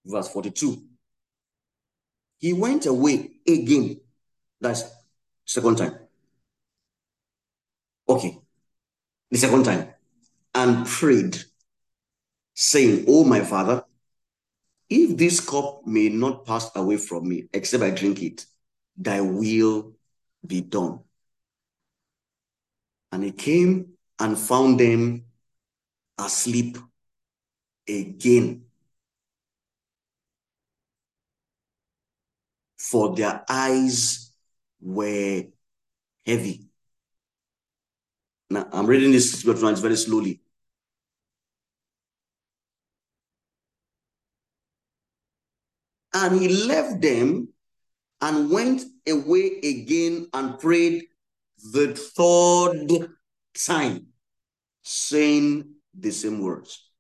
Verse 0.06 0.28
42. 0.30 0.91
He 2.42 2.54
went 2.54 2.88
away 2.88 3.30
again. 3.48 4.02
That's 4.60 4.84
second 5.46 5.78
time. 5.78 6.00
Okay. 8.10 8.40
The 9.30 9.38
second 9.38 9.64
time. 9.64 9.94
And 10.54 10.86
prayed, 10.86 11.38
saying, 12.56 13.06
Oh, 13.08 13.24
my 13.24 13.42
father, 13.42 13.86
if 14.90 15.16
this 15.16 15.40
cup 15.40 15.86
may 15.86 16.10
not 16.10 16.46
pass 16.46 16.70
away 16.76 16.98
from 16.98 17.30
me, 17.30 17.48
except 17.54 17.84
I 17.84 17.92
drink 17.92 18.22
it, 18.22 18.46
thy 18.98 19.22
will 19.22 19.94
be 20.46 20.62
done. 20.62 21.00
And 23.12 23.24
he 23.24 23.32
came 23.32 23.94
and 24.20 24.38
found 24.38 24.80
them 24.80 25.26
asleep 26.18 26.78
again. 27.88 28.66
For 32.82 33.16
their 33.16 33.44
eyes 33.48 34.34
were 34.82 35.44
heavy. 36.26 36.68
Now, 38.50 38.68
I'm 38.74 38.88
reading 38.88 39.12
this 39.12 39.44
very 39.44 39.96
slowly. 39.96 40.42
And 46.14 46.42
he 46.42 46.48
left 46.66 47.02
them 47.02 47.50
and 48.20 48.50
went 48.50 48.84
away 49.08 49.60
again 49.64 50.28
and 50.34 50.60
prayed 50.60 51.06
the 51.72 51.94
third 51.96 53.10
time, 53.66 54.08
saying 54.82 55.76
the 55.94 56.12
same 56.12 56.42
words. 56.42 56.91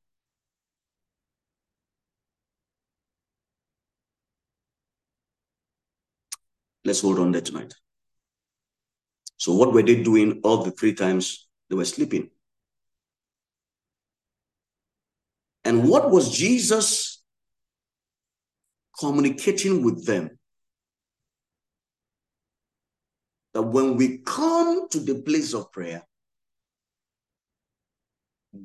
Let's 6.83 7.01
hold 7.01 7.19
on 7.19 7.31
there 7.31 7.41
tonight. 7.41 7.73
So 9.37 9.53
what 9.53 9.73
were 9.73 9.83
they 9.83 10.01
doing 10.03 10.41
all 10.43 10.63
the 10.63 10.71
three 10.71 10.93
times 10.93 11.47
they 11.69 11.75
were 11.75 11.85
sleeping? 11.85 12.29
And 15.63 15.87
what 15.87 16.09
was 16.09 16.35
Jesus 16.35 17.23
communicating 18.99 19.83
with 19.83 20.05
them? 20.05 20.37
That 23.53 23.63
when 23.63 23.97
we 23.97 24.19
come 24.19 24.87
to 24.89 24.99
the 24.99 25.21
place 25.21 25.53
of 25.53 25.71
prayer, 25.71 26.03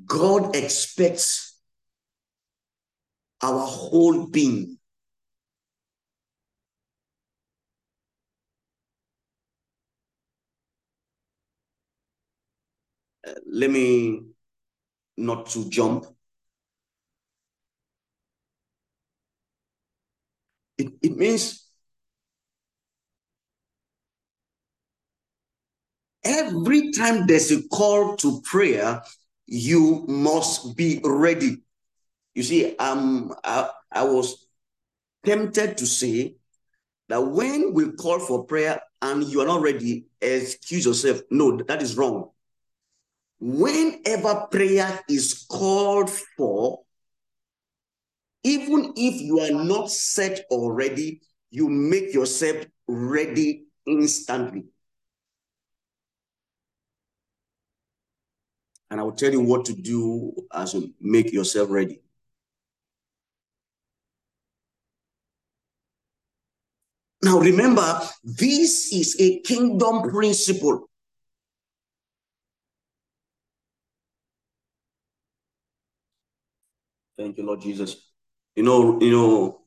God 0.05 0.55
expects 0.55 1.59
our 3.41 3.65
whole 3.65 4.27
being 4.27 4.77
let 13.45 13.69
me 13.69 14.21
not 15.17 15.47
to 15.47 15.69
jump. 15.69 16.05
It, 20.77 20.93
it 21.01 21.17
means 21.17 21.67
every 26.23 26.91
time 26.91 27.25
there's 27.25 27.51
a 27.51 27.67
call 27.69 28.15
to 28.17 28.41
prayer, 28.41 29.01
you 29.47 30.05
must 30.07 30.75
be 30.75 31.01
ready. 31.03 31.63
You 32.35 32.43
see, 32.43 32.75
um, 32.77 33.33
I, 33.43 33.69
I 33.91 34.03
was 34.03 34.47
tempted 35.25 35.77
to 35.77 35.87
say 35.87 36.35
that 37.09 37.21
when 37.21 37.73
we 37.73 37.91
call 37.93 38.19
for 38.19 38.43
prayer 38.45 38.81
and 39.01 39.23
you 39.23 39.41
are 39.41 39.47
not 39.47 39.61
ready, 39.61 40.05
excuse 40.21 40.85
yourself. 40.85 41.21
No, 41.31 41.57
that 41.57 41.81
is 41.81 41.97
wrong 41.97 42.29
whenever 43.39 44.47
prayer 44.51 44.99
is 45.09 45.45
called 45.49 46.09
for, 46.09 46.79
even 48.43 48.93
if 48.95 49.21
you 49.21 49.39
are 49.39 49.63
not 49.63 49.91
set 49.91 50.45
already, 50.49 51.21
you 51.49 51.69
make 51.69 52.13
yourself 52.13 52.65
ready 52.87 53.65
instantly. 53.85 54.65
And 58.89 58.99
I 58.99 59.03
will 59.03 59.11
tell 59.11 59.31
you 59.31 59.41
what 59.41 59.65
to 59.65 59.73
do 59.73 60.33
as 60.53 60.73
you 60.73 60.93
make 61.01 61.33
yourself 61.33 61.69
ready. 61.69 62.01
Now 67.21 67.39
remember, 67.39 67.99
this 68.23 68.93
is 68.93 69.17
a 69.19 69.39
kingdom 69.41 70.03
principle. 70.03 70.89
Thank 77.17 77.37
you, 77.37 77.45
Lord 77.45 77.61
Jesus. 77.61 77.97
You 78.55 78.63
know, 78.63 78.99
you 79.01 79.11
know, 79.11 79.61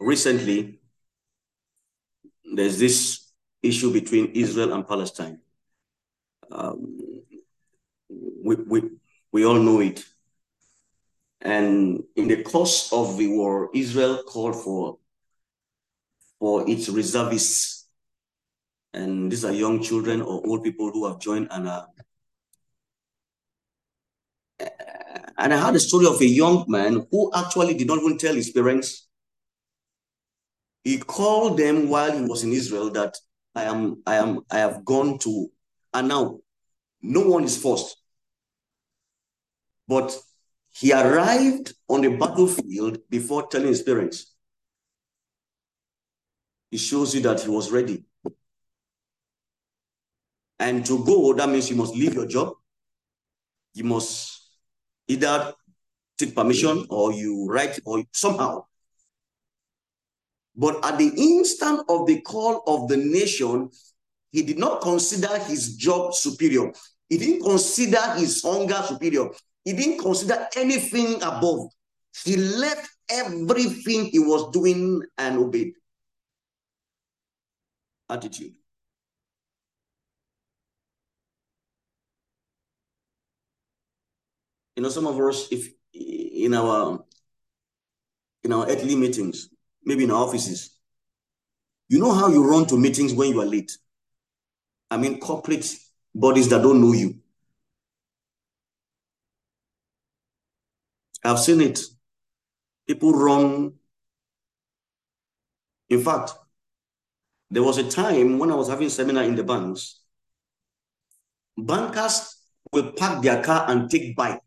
recently 0.00 0.80
there's 2.44 2.78
this 2.78 3.30
issue 3.62 3.92
between 3.92 4.32
Israel 4.32 4.72
and 4.72 4.86
Palestine. 4.86 5.40
Um, 6.50 6.98
we, 8.08 8.56
we, 8.56 8.82
we 9.32 9.44
all 9.46 9.54
know 9.54 9.80
it. 9.80 10.04
And 11.40 12.02
in 12.16 12.28
the 12.28 12.42
course 12.42 12.92
of 12.92 13.18
the 13.18 13.28
war, 13.28 13.70
Israel 13.74 14.22
called 14.24 14.56
for, 14.56 14.98
for 16.38 16.68
its 16.68 16.88
reservists. 16.88 17.86
And 18.92 19.30
these 19.30 19.44
are 19.44 19.52
young 19.52 19.82
children 19.82 20.22
or 20.22 20.44
old 20.46 20.64
people 20.64 20.90
who 20.90 21.06
have 21.06 21.20
joined 21.20 21.48
and 21.50 21.68
are 21.68 21.86
and 25.38 25.52
I 25.52 25.56
had 25.56 25.74
a 25.74 25.80
story 25.80 26.06
of 26.06 26.20
a 26.20 26.26
young 26.26 26.64
man 26.68 27.06
who 27.10 27.30
actually 27.34 27.74
did 27.74 27.88
not 27.88 27.98
even 27.98 28.18
tell 28.18 28.34
his 28.34 28.50
parents. 28.50 29.08
He 30.84 30.98
called 30.98 31.58
them 31.58 31.88
while 31.88 32.12
he 32.12 32.24
was 32.24 32.44
in 32.44 32.52
Israel 32.52 32.90
that 32.90 33.16
I 33.54 33.64
am, 33.64 34.02
I 34.06 34.16
am, 34.16 34.40
I 34.50 34.58
have 34.58 34.84
gone 34.84 35.18
to, 35.20 35.50
and 35.92 36.08
now 36.08 36.40
no 37.00 37.20
one 37.20 37.44
is 37.44 37.60
forced. 37.60 37.96
But 39.88 40.16
he 40.70 40.92
arrived 40.92 41.74
on 41.88 42.00
the 42.02 42.16
battlefield 42.16 42.98
before 43.08 43.46
telling 43.46 43.68
his 43.68 43.82
parents. 43.82 44.34
It 46.72 46.78
shows 46.78 47.14
you 47.14 47.20
that 47.22 47.40
he 47.40 47.48
was 47.48 47.70
ready. 47.70 48.04
And 50.58 50.84
to 50.86 51.04
go, 51.04 51.32
that 51.34 51.48
means 51.48 51.70
you 51.70 51.76
must 51.76 51.94
leave 51.94 52.14
your 52.14 52.26
job. 52.26 52.54
You 53.74 53.84
must 53.84 54.33
either 55.08 55.52
take 56.18 56.34
permission 56.34 56.86
or 56.90 57.12
you 57.12 57.46
write 57.48 57.80
or 57.84 58.04
somehow. 58.12 58.64
But 60.56 60.84
at 60.84 60.98
the 60.98 61.10
instant 61.16 61.80
of 61.88 62.06
the 62.06 62.20
call 62.20 62.62
of 62.66 62.88
the 62.88 62.96
nation, 62.96 63.70
he 64.30 64.42
did 64.42 64.58
not 64.58 64.80
consider 64.80 65.38
his 65.38 65.76
job 65.76 66.14
superior. 66.14 66.72
He 67.08 67.18
didn't 67.18 67.42
consider 67.42 68.00
his 68.14 68.42
hunger 68.42 68.82
superior. 68.86 69.30
He 69.64 69.72
didn't 69.72 69.98
consider 69.98 70.46
anything 70.56 71.16
above. 71.22 71.68
He 72.24 72.36
left 72.36 72.88
everything 73.08 74.06
he 74.06 74.18
was 74.18 74.50
doing 74.52 75.02
and 75.18 75.38
obeyed. 75.38 75.74
Attitude. 78.08 78.54
You 84.76 84.82
know, 84.82 84.88
some 84.88 85.06
of 85.06 85.18
us, 85.20 85.48
if 85.50 85.72
in 85.92 86.54
our 86.54 87.04
in 88.42 88.52
our 88.52 88.68
earthly 88.68 88.96
meetings, 88.96 89.48
maybe 89.84 90.04
in 90.04 90.10
our 90.10 90.26
offices, 90.26 90.78
you 91.88 91.98
know 91.98 92.12
how 92.12 92.28
you 92.28 92.44
run 92.48 92.66
to 92.66 92.76
meetings 92.76 93.12
when 93.12 93.30
you 93.30 93.40
are 93.40 93.46
late. 93.46 93.76
I 94.90 94.96
mean, 94.96 95.20
corporate 95.20 95.72
bodies 96.14 96.48
that 96.50 96.62
don't 96.62 96.80
know 96.80 96.92
you. 96.92 97.18
I've 101.24 101.38
seen 101.38 101.60
it. 101.60 101.80
People 102.86 103.12
run. 103.12 103.74
In 105.88 106.02
fact, 106.02 106.32
there 107.50 107.62
was 107.62 107.78
a 107.78 107.88
time 107.88 108.38
when 108.38 108.50
I 108.50 108.54
was 108.54 108.68
having 108.68 108.88
seminar 108.88 109.24
in 109.24 109.36
the 109.36 109.44
banks, 109.44 110.00
bankers 111.56 112.36
will 112.72 112.92
park 112.92 113.22
their 113.22 113.42
car 113.42 113.70
and 113.70 113.90
take 113.90 114.16
bike 114.16 114.40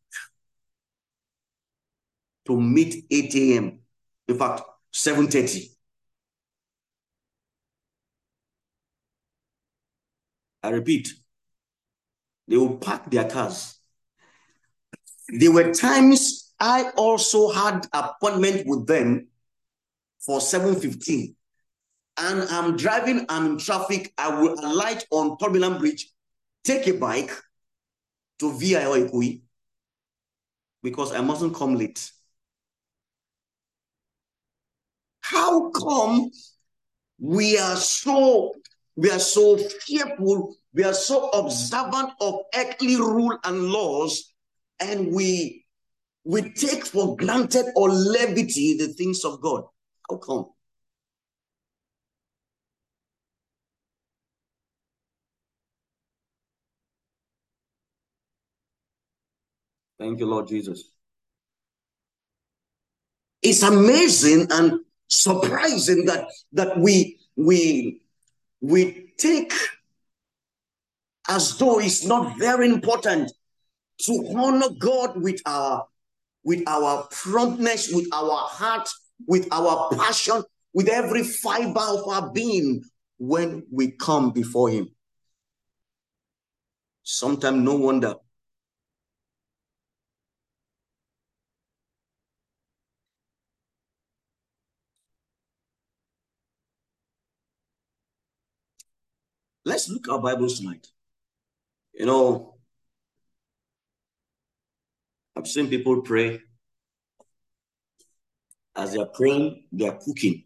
to 2.47 2.59
meet 2.59 3.05
8 3.11 3.35
a.m. 3.35 3.79
In 4.27 4.37
fact, 4.37 4.61
7.30. 4.93 5.67
I 10.63 10.69
repeat, 10.69 11.09
they 12.47 12.57
will 12.57 12.77
park 12.77 13.09
their 13.09 13.29
cars. 13.29 13.77
There 15.29 15.51
were 15.51 15.73
times 15.73 16.53
I 16.59 16.89
also 16.95 17.51
had 17.51 17.85
appointment 17.93 18.65
with 18.65 18.87
them 18.87 19.27
for 20.19 20.39
7.15 20.39 21.35
and 22.17 22.43
I'm 22.49 22.75
driving, 22.75 23.25
I'm 23.29 23.45
in 23.45 23.57
traffic, 23.57 24.13
I 24.17 24.29
will 24.41 24.53
alight 24.59 25.05
on 25.11 25.37
Terminal 25.37 25.77
Bridge, 25.77 26.11
take 26.63 26.87
a 26.87 26.93
bike 26.93 27.31
to 28.39 28.51
VI 28.57 28.83
Ikoyi 28.83 29.41
because 30.81 31.13
I 31.13 31.21
mustn't 31.21 31.55
come 31.55 31.75
late. 31.75 32.11
How 35.29 35.69
come 35.71 36.31
we 37.19 37.57
are 37.57 37.75
so 37.75 38.53
we 38.95 39.11
are 39.11 39.19
so 39.19 39.57
fearful, 39.57 40.55
we 40.73 40.83
are 40.83 40.93
so 40.93 41.29
observant 41.29 42.11
of 42.21 42.35
earthly 42.55 42.95
rule 42.95 43.37
and 43.43 43.69
laws, 43.69 44.33
and 44.79 45.13
we 45.13 45.65
we 46.23 46.53
take 46.53 46.85
for 46.85 47.17
granted 47.17 47.65
or 47.75 47.89
levity 47.89 48.77
the 48.77 48.87
things 48.93 49.25
of 49.25 49.41
God? 49.41 49.63
How 50.09 50.17
come? 50.17 50.45
Thank 59.99 60.19
you, 60.19 60.25
Lord 60.27 60.47
Jesus. 60.47 60.91
It's 63.41 63.63
amazing 63.63 64.47
and 64.51 64.79
surprising 65.07 66.05
that 66.05 66.27
that 66.53 66.77
we 66.77 67.19
we 67.35 68.01
we 68.61 69.11
take 69.17 69.53
as 71.27 71.57
though 71.57 71.79
it's 71.79 72.05
not 72.05 72.37
very 72.37 72.69
important 72.69 73.31
to 73.99 74.33
honor 74.35 74.69
God 74.79 75.21
with 75.21 75.41
our 75.45 75.85
with 76.43 76.63
our 76.65 77.07
promptness, 77.11 77.91
with 77.91 78.07
our 78.13 78.47
heart, 78.47 78.87
with 79.27 79.47
our 79.51 79.89
passion, 79.97 80.43
with 80.73 80.87
every 80.87 81.23
fiber 81.23 81.79
of 81.79 82.07
our 82.07 82.31
being 82.31 82.83
when 83.17 83.65
we 83.69 83.91
come 83.91 84.31
before 84.31 84.69
Him. 84.69 84.87
Sometimes, 87.03 87.61
no 87.61 87.75
wonder 87.75 88.15
Let's 99.77 99.89
look 99.89 100.09
at 100.09 100.23
Bibles 100.23 100.59
tonight. 100.59 100.87
You 101.93 102.07
know, 102.07 102.55
I've 105.35 105.45
seen 105.45 105.69
people 105.69 106.01
pray. 106.01 106.41
As 108.75 108.93
they 108.93 108.99
are 108.99 109.05
praying, 109.05 109.65
they 109.71 109.87
are 109.87 109.99
cooking. 110.03 110.45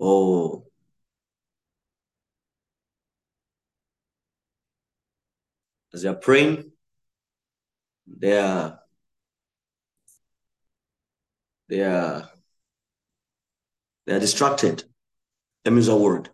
Oh, 0.00 0.66
as 5.92 6.02
they 6.02 6.08
are 6.08 6.16
praying, 6.16 6.72
they 8.04 8.36
are 8.36 8.80
they 11.68 11.84
are 11.84 12.28
they 14.06 14.14
are 14.14 14.18
distracted. 14.18 14.82
That 15.62 15.70
means 15.70 15.86
a 15.86 15.96
word. 15.96 16.30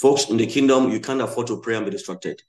Folks, 0.00 0.30
in 0.30 0.38
the 0.38 0.46
kingdom, 0.46 0.90
you 0.90 0.98
can't 0.98 1.20
afford 1.20 1.46
to 1.48 1.60
pray 1.60 1.76
and 1.76 1.84
be 1.84 1.90
distracted. 1.90 2.40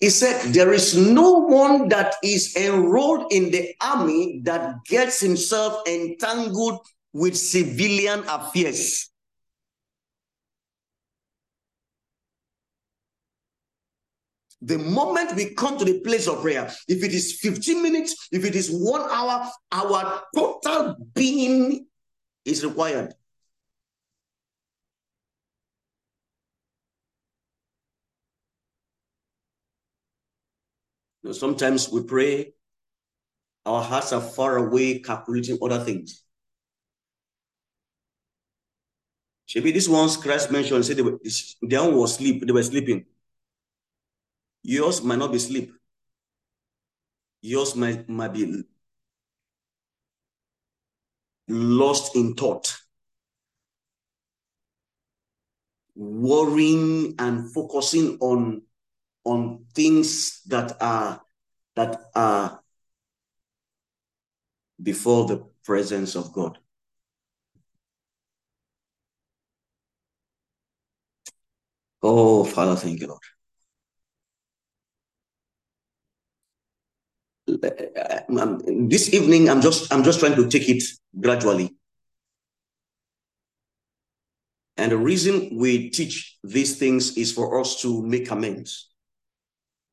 He 0.00 0.08
said, 0.08 0.54
There 0.54 0.72
is 0.72 0.96
no 0.96 1.32
one 1.32 1.90
that 1.90 2.14
is 2.24 2.56
enrolled 2.56 3.30
in 3.30 3.50
the 3.50 3.74
army 3.82 4.40
that 4.44 4.84
gets 4.86 5.20
himself 5.20 5.86
entangled 5.86 6.86
with 7.12 7.36
civilian 7.36 8.20
affairs. 8.20 9.10
The 14.62 14.78
moment 14.78 15.36
we 15.36 15.54
come 15.54 15.76
to 15.76 15.84
the 15.84 16.00
place 16.00 16.26
of 16.26 16.40
prayer, 16.40 16.72
if 16.88 17.04
it 17.04 17.12
is 17.12 17.38
15 17.40 17.82
minutes, 17.82 18.28
if 18.32 18.46
it 18.46 18.56
is 18.56 18.70
one 18.70 19.02
hour, 19.10 19.50
our 19.72 20.22
total 20.34 20.96
being 21.14 21.86
is 22.46 22.64
required. 22.64 23.14
Sometimes 31.32 31.90
we 31.90 32.02
pray, 32.02 32.52
our 33.66 33.82
hearts 33.82 34.12
are 34.12 34.20
far 34.20 34.56
away, 34.56 35.00
calculating 35.00 35.58
other 35.62 35.84
things. 35.84 36.22
Maybe 39.54 39.72
this 39.72 39.88
ones 39.88 40.16
Christ 40.16 40.50
mentioned 40.50 40.84
said 40.84 40.96
they 40.98 41.02
were, 41.02 41.18
their 41.62 41.80
own 41.80 41.96
was 41.96 42.16
sleep, 42.16 42.46
they 42.46 42.52
were 42.52 42.62
sleeping. 42.62 43.06
Yours 44.62 45.02
might 45.02 45.18
not 45.18 45.32
be 45.32 45.38
sleep. 45.38 45.72
Yours 47.40 47.74
might, 47.74 48.08
might 48.08 48.32
be 48.32 48.64
lost 51.48 52.14
in 52.14 52.34
thought. 52.34 52.76
Worrying 55.94 57.14
and 57.18 57.52
focusing 57.52 58.18
on, 58.20 58.62
on 59.24 59.64
things 59.74 60.42
that 60.46 60.76
are 60.80 61.20
that 61.76 62.00
are 62.14 62.60
before 64.82 65.26
the 65.26 65.44
presence 65.64 66.14
of 66.14 66.32
God. 66.32 66.58
Oh, 72.02 72.44
Father, 72.44 72.76
thank 72.76 73.00
you, 73.00 73.08
Lord. 73.08 73.22
This 78.90 79.12
evening, 79.12 79.48
I'm 79.48 79.60
just 79.60 79.92
I'm 79.92 80.04
just 80.04 80.20
trying 80.20 80.36
to 80.36 80.48
take 80.48 80.68
it 80.68 80.82
gradually. 81.18 81.74
And 84.76 84.92
the 84.92 84.96
reason 84.96 85.58
we 85.58 85.90
teach 85.90 86.38
these 86.44 86.78
things 86.78 87.16
is 87.16 87.32
for 87.32 87.60
us 87.60 87.80
to 87.82 88.00
make 88.02 88.30
amends 88.30 88.87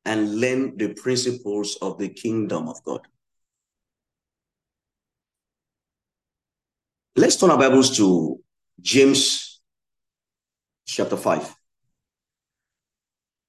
and 0.06 0.40
learn 0.40 0.76
the 0.76 0.94
principles 0.94 1.76
of 1.82 1.98
the 1.98 2.08
kingdom 2.08 2.68
of 2.68 2.82
God. 2.84 3.00
Let's 7.16 7.36
turn 7.36 7.50
our 7.50 7.58
Bibles 7.58 7.96
to 7.96 8.40
James 8.80 9.60
chapter 10.86 11.16
5. 11.16 11.56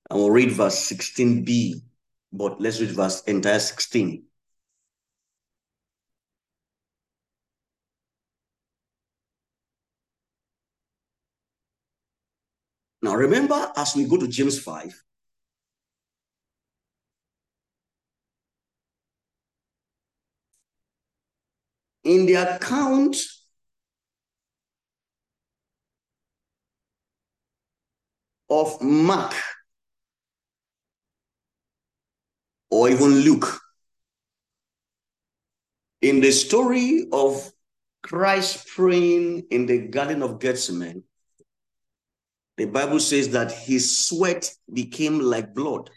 And 0.09 0.19
we'll 0.19 0.31
read 0.31 0.51
verse 0.51 0.89
16b, 0.91 1.81
but 2.33 2.59
let's 2.59 2.81
read 2.81 2.91
verse 2.91 3.21
entire 3.23 3.59
16. 3.59 4.23
Now 13.03 13.15
remember, 13.15 13.71
as 13.75 13.95
we 13.95 14.05
go 14.05 14.17
to 14.17 14.27
James 14.27 14.59
5, 14.59 15.03
in 22.07 22.25
the 22.25 22.35
account 22.35 23.17
of 28.49 28.81
Mark 28.81 29.33
or 32.69 32.89
even 32.89 33.09
Luke. 33.09 33.59
In 36.01 36.21
the 36.21 36.31
story 36.31 37.07
of 37.11 37.51
Christ 38.03 38.67
praying 38.67 39.47
in 39.51 39.65
the 39.65 39.87
Garden 39.87 40.23
of 40.23 40.39
Gethsemane, 40.39 41.03
the 42.55 42.65
Bible 42.65 43.01
says 43.01 43.29
that 43.29 43.51
his 43.51 44.07
sweat 44.07 44.49
became 44.71 45.19
like 45.19 45.53
blood. 45.53 45.89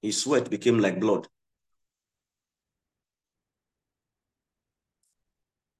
His 0.00 0.20
sweat 0.20 0.50
became 0.50 0.80
like 0.80 0.98
blood. 0.98 1.28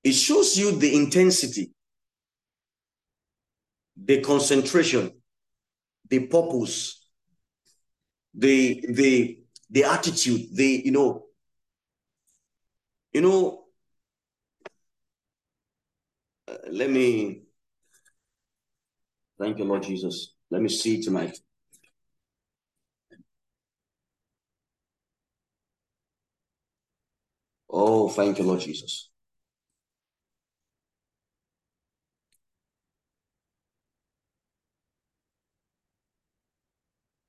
It 0.05 0.12
shows 0.12 0.57
you 0.57 0.72
the 0.72 0.94
intensity, 0.96 1.72
the 3.96 4.20
concentration, 4.20 5.12
the 6.09 6.26
purpose, 6.26 7.07
the 8.34 8.84
the 8.88 9.38
the 9.70 9.84
attitude, 9.84 10.48
the 10.55 10.82
you 10.84 10.90
know, 10.90 11.26
you 13.12 13.20
know. 13.20 13.61
Uh, 16.48 16.57
let 16.70 16.90
me 16.90 17.42
thank 19.38 19.59
you, 19.59 19.64
Lord 19.64 19.84
Jesus. 19.84 20.34
Let 20.50 20.62
me 20.62 20.68
see 20.68 21.00
tonight. 21.00 21.38
Oh, 27.70 28.09
thank 28.09 28.38
you, 28.38 28.44
Lord 28.44 28.61
Jesus. 28.61 29.11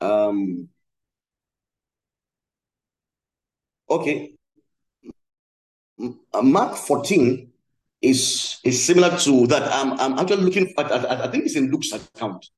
Um, 0.04 0.70
Okay. 3.93 4.34
Mark 6.41 6.76
14 6.76 7.51
is, 8.01 8.60
is 8.64 8.84
similar 8.84 9.16
to 9.20 9.45
that. 9.47 9.64
I'm, 9.72 9.93
I'm 9.99 10.20
actually 10.20 10.43
looking 10.43 10.74
at, 10.78 10.91
at, 10.91 11.06
at, 11.06 11.22
I 11.22 11.28
think 11.30 11.45
it's 11.45 11.56
in 11.56 11.70
Luke's 11.70 11.91
account. 11.91 12.49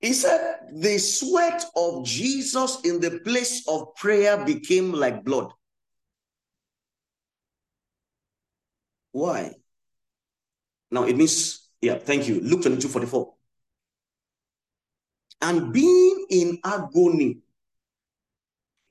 He 0.00 0.12
said, 0.12 0.58
the 0.72 0.98
sweat 0.98 1.64
of 1.76 2.04
Jesus 2.04 2.80
in 2.82 3.00
the 3.00 3.20
place 3.20 3.62
of 3.68 3.94
prayer 3.94 4.44
became 4.44 4.92
like 4.92 5.24
blood. 5.24 5.52
Why? 9.12 9.54
Now 10.90 11.04
it 11.04 11.16
means, 11.16 11.68
yeah, 11.80 11.98
thank 11.98 12.26
you. 12.26 12.40
Luke 12.40 12.62
22 12.62 12.88
44. 12.88 13.34
And 15.42 15.72
being 15.72 16.26
in 16.30 16.58
agony, 16.64 17.38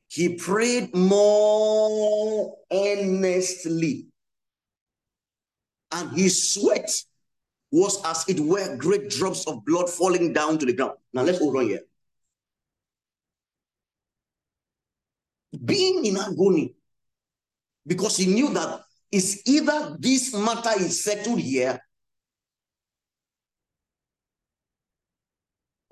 he 0.09 0.35
prayed 0.35 0.93
more 0.93 2.57
earnestly. 2.69 4.07
And 5.93 6.11
his 6.11 6.53
sweat 6.53 6.91
was 7.71 8.03
as 8.03 8.25
it 8.27 8.41
were 8.41 8.75
great 8.75 9.09
drops 9.09 9.47
of 9.47 9.63
blood 9.63 9.89
falling 9.89 10.33
down 10.33 10.59
to 10.59 10.65
the 10.65 10.73
ground. 10.73 10.97
Now 11.13 11.23
let's 11.23 11.39
hold 11.39 11.55
on 11.55 11.67
here. 11.67 11.81
Being 15.63 16.05
in 16.05 16.17
agony, 16.17 16.75
because 17.87 18.17
he 18.17 18.25
knew 18.25 18.53
that 18.53 18.81
it's 19.09 19.47
either 19.47 19.95
this 19.99 20.33
matter 20.33 20.71
is 20.77 21.03
settled 21.03 21.39
here 21.39 21.79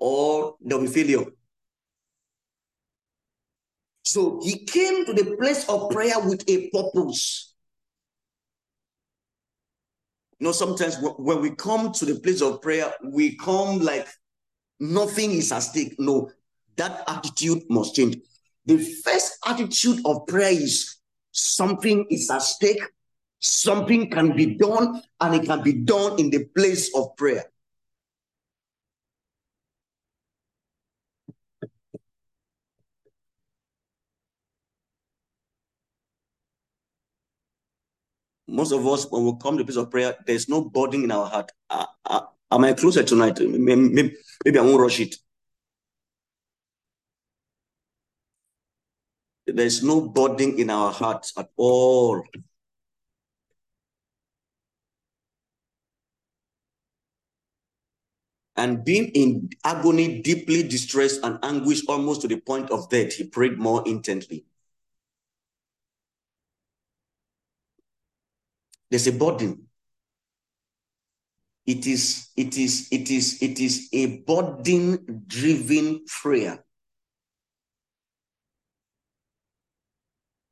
or 0.00 0.56
there'll. 0.60 1.26
So 4.02 4.40
he 4.42 4.64
came 4.64 5.04
to 5.06 5.12
the 5.12 5.36
place 5.36 5.68
of 5.68 5.90
prayer 5.90 6.18
with 6.18 6.42
a 6.48 6.68
purpose. 6.70 7.54
You 10.40 10.46
know, 10.46 10.52
sometimes 10.52 10.96
when 11.18 11.42
we 11.42 11.50
come 11.50 11.92
to 11.92 12.04
the 12.06 12.18
place 12.18 12.40
of 12.40 12.62
prayer, 12.62 12.92
we 13.04 13.36
come 13.36 13.80
like 13.80 14.08
nothing 14.80 15.32
is 15.32 15.52
at 15.52 15.60
stake. 15.60 15.94
No, 15.98 16.30
that 16.76 17.04
attitude 17.06 17.62
must 17.68 17.94
change. 17.94 18.16
The 18.64 18.78
first 18.78 19.38
attitude 19.46 20.00
of 20.06 20.26
prayer 20.26 20.50
is 20.50 20.96
something 21.32 22.06
is 22.10 22.30
at 22.30 22.42
stake, 22.42 22.82
something 23.38 24.10
can 24.10 24.34
be 24.34 24.56
done, 24.56 25.02
and 25.20 25.34
it 25.34 25.44
can 25.44 25.62
be 25.62 25.74
done 25.74 26.18
in 26.18 26.30
the 26.30 26.46
place 26.56 26.90
of 26.96 27.14
prayer. 27.16 27.49
Most 38.50 38.72
of 38.72 38.86
us, 38.86 39.06
when 39.10 39.24
we 39.24 39.32
come 39.40 39.56
to 39.56 39.62
a 39.62 39.66
place 39.66 39.76
of 39.76 39.90
prayer, 39.90 40.16
there's 40.26 40.48
no 40.48 40.62
burden 40.62 41.04
in 41.04 41.10
our 41.10 41.26
heart. 41.26 41.52
Uh, 41.68 41.86
uh, 42.04 42.20
am 42.50 42.64
I 42.64 42.72
closer 42.72 43.02
tonight? 43.02 43.38
Maybe, 43.40 44.16
maybe, 44.44 44.58
I 44.58 44.62
won't 44.62 44.80
rush 44.80 45.00
it. 45.00 45.14
There's 49.46 49.82
no 49.82 50.08
burden 50.08 50.58
in 50.58 50.70
our 50.70 50.92
hearts 50.92 51.32
at 51.36 51.50
all. 51.56 52.22
And 58.56 58.84
being 58.84 59.06
in 59.14 59.48
agony, 59.64 60.20
deeply 60.20 60.62
distressed 60.62 61.20
and 61.22 61.38
anguish 61.42 61.82
almost 61.88 62.20
to 62.22 62.28
the 62.28 62.36
point 62.36 62.70
of 62.70 62.90
death, 62.90 63.14
he 63.14 63.24
prayed 63.24 63.58
more 63.58 63.82
intently. 63.86 64.44
There's 68.90 69.06
a 69.06 69.12
burden. 69.12 69.66
It 71.66 71.86
is, 71.86 72.28
it 72.36 72.58
is, 72.58 72.88
it 72.90 73.10
is, 73.10 73.38
it 73.40 73.60
is 73.60 73.88
a 73.92 74.18
burden-driven 74.18 76.04
prayer 76.06 76.64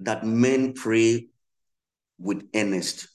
that 0.00 0.24
men 0.24 0.74
pray 0.74 1.28
with 2.18 2.48
earnest. 2.54 3.08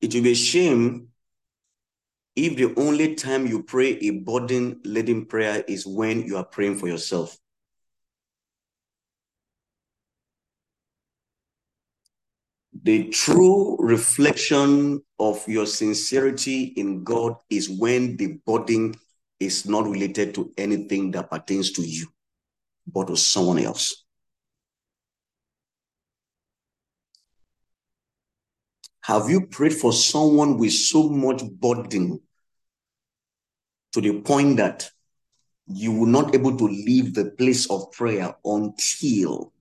It 0.00 0.14
will 0.14 0.22
be 0.22 0.32
a 0.32 0.34
shame 0.34 1.08
if 2.34 2.56
the 2.56 2.74
only 2.80 3.14
time 3.14 3.46
you 3.46 3.62
pray 3.62 3.98
a 3.98 4.10
burden 4.10 4.80
laden 4.84 5.26
prayer 5.26 5.62
is 5.68 5.86
when 5.86 6.22
you 6.22 6.38
are 6.38 6.44
praying 6.44 6.78
for 6.78 6.88
yourself. 6.88 7.39
The 12.82 13.08
true 13.08 13.76
reflection 13.78 15.02
of 15.18 15.46
your 15.46 15.66
sincerity 15.66 16.64
in 16.76 17.04
God 17.04 17.34
is 17.50 17.68
when 17.68 18.16
the 18.16 18.38
burden 18.46 18.94
is 19.38 19.68
not 19.68 19.86
related 19.86 20.34
to 20.34 20.52
anything 20.56 21.10
that 21.10 21.30
pertains 21.30 21.72
to 21.72 21.82
you, 21.82 22.06
but 22.86 23.08
to 23.08 23.16
someone 23.16 23.58
else. 23.58 24.04
Have 29.02 29.28
you 29.28 29.46
prayed 29.46 29.74
for 29.74 29.92
someone 29.92 30.56
with 30.56 30.72
so 30.72 31.08
much 31.08 31.42
burden 31.44 32.20
to 33.92 34.00
the 34.00 34.20
point 34.20 34.56
that 34.56 34.90
you 35.66 35.92
will 35.92 36.06
not 36.06 36.34
able 36.34 36.56
to 36.56 36.64
leave 36.64 37.12
the 37.14 37.26
place 37.26 37.68
of 37.70 37.92
prayer 37.92 38.34
until 38.44 39.52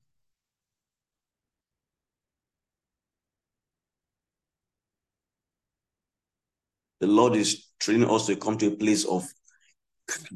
the 6.99 7.07
Lord 7.07 7.35
is 7.35 7.65
training 7.79 8.09
us 8.09 8.27
to 8.27 8.35
come 8.35 8.57
to 8.57 8.67
a 8.67 8.75
place 8.75 9.05
of 9.05 9.25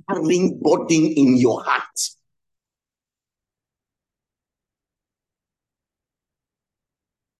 carrying 0.09 0.59
burden 0.61 1.05
in 1.05 1.37
your 1.37 1.63
heart. 1.63 1.83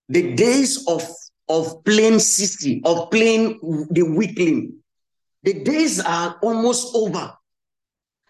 The 0.09 0.36
days 0.36 0.86
of 0.88 1.03
of 1.49 1.84
playing 1.84 2.13
sissy, 2.13 2.82
of 2.86 3.11
playing 3.11 3.59
the 3.91 4.03
weakling. 4.03 4.78
The 5.43 5.61
days 5.63 5.99
are 5.99 6.38
almost 6.41 6.95
over. 6.95 7.34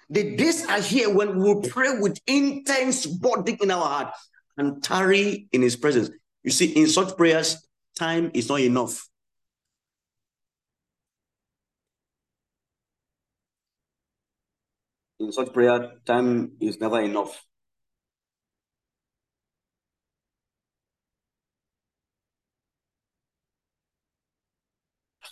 The 0.10 0.36
days 0.36 0.66
are 0.68 0.82
here 0.82 1.14
when 1.14 1.40
we 1.40 1.68
pray 1.70 2.00
with 2.00 2.20
intense 2.28 3.06
burden 3.06 3.58
in 3.62 3.72
our 3.72 3.86
heart 3.86 4.14
and 4.58 4.84
tarry 4.84 5.48
in 5.52 5.62
his 5.62 5.76
presence. 5.76 6.10
You 6.44 6.52
see, 6.52 6.72
in 6.72 6.88
such 6.88 7.16
prayers, 7.16 7.66
time 7.96 8.32
is 8.34 8.50
not 8.50 8.60
enough. 8.60 9.08
In 15.24 15.32
such 15.32 15.54
prayer, 15.54 15.94
time 16.06 16.52
is 16.60 16.82
never 16.82 17.00
enough. 17.00 17.46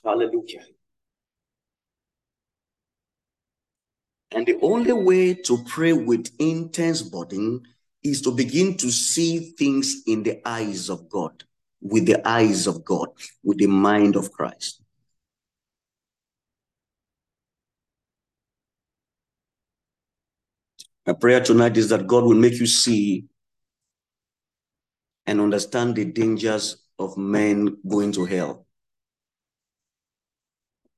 Hallelujah. 0.02 0.62
And 4.32 4.48
the 4.48 4.58
only 4.62 4.94
way 4.94 5.34
to 5.34 5.58
pray 5.68 5.92
with 5.92 6.32
intense 6.40 7.02
burden 7.02 7.64
is 8.02 8.22
to 8.22 8.32
begin 8.32 8.78
to 8.78 8.90
see 8.90 9.52
things 9.60 10.04
in 10.08 10.24
the 10.24 10.42
eyes 10.48 10.90
of 10.90 11.10
God, 11.10 11.44
with 11.82 12.06
the 12.06 12.26
eyes 12.26 12.66
of 12.66 12.86
God, 12.86 13.10
with 13.44 13.58
the 13.58 13.68
mind 13.68 14.16
of 14.16 14.32
Christ. 14.32 14.81
My 21.12 21.18
prayer 21.18 21.42
tonight 21.42 21.76
is 21.76 21.90
that 21.90 22.08
God 22.08 22.24
will 22.24 22.38
make 22.38 22.54
you 22.54 22.66
see 22.66 23.26
and 25.26 25.42
understand 25.42 25.94
the 25.94 26.06
dangers 26.06 26.86
of 26.98 27.18
men 27.18 27.76
going 27.86 28.14
to 28.14 28.24
hell. 28.24 28.66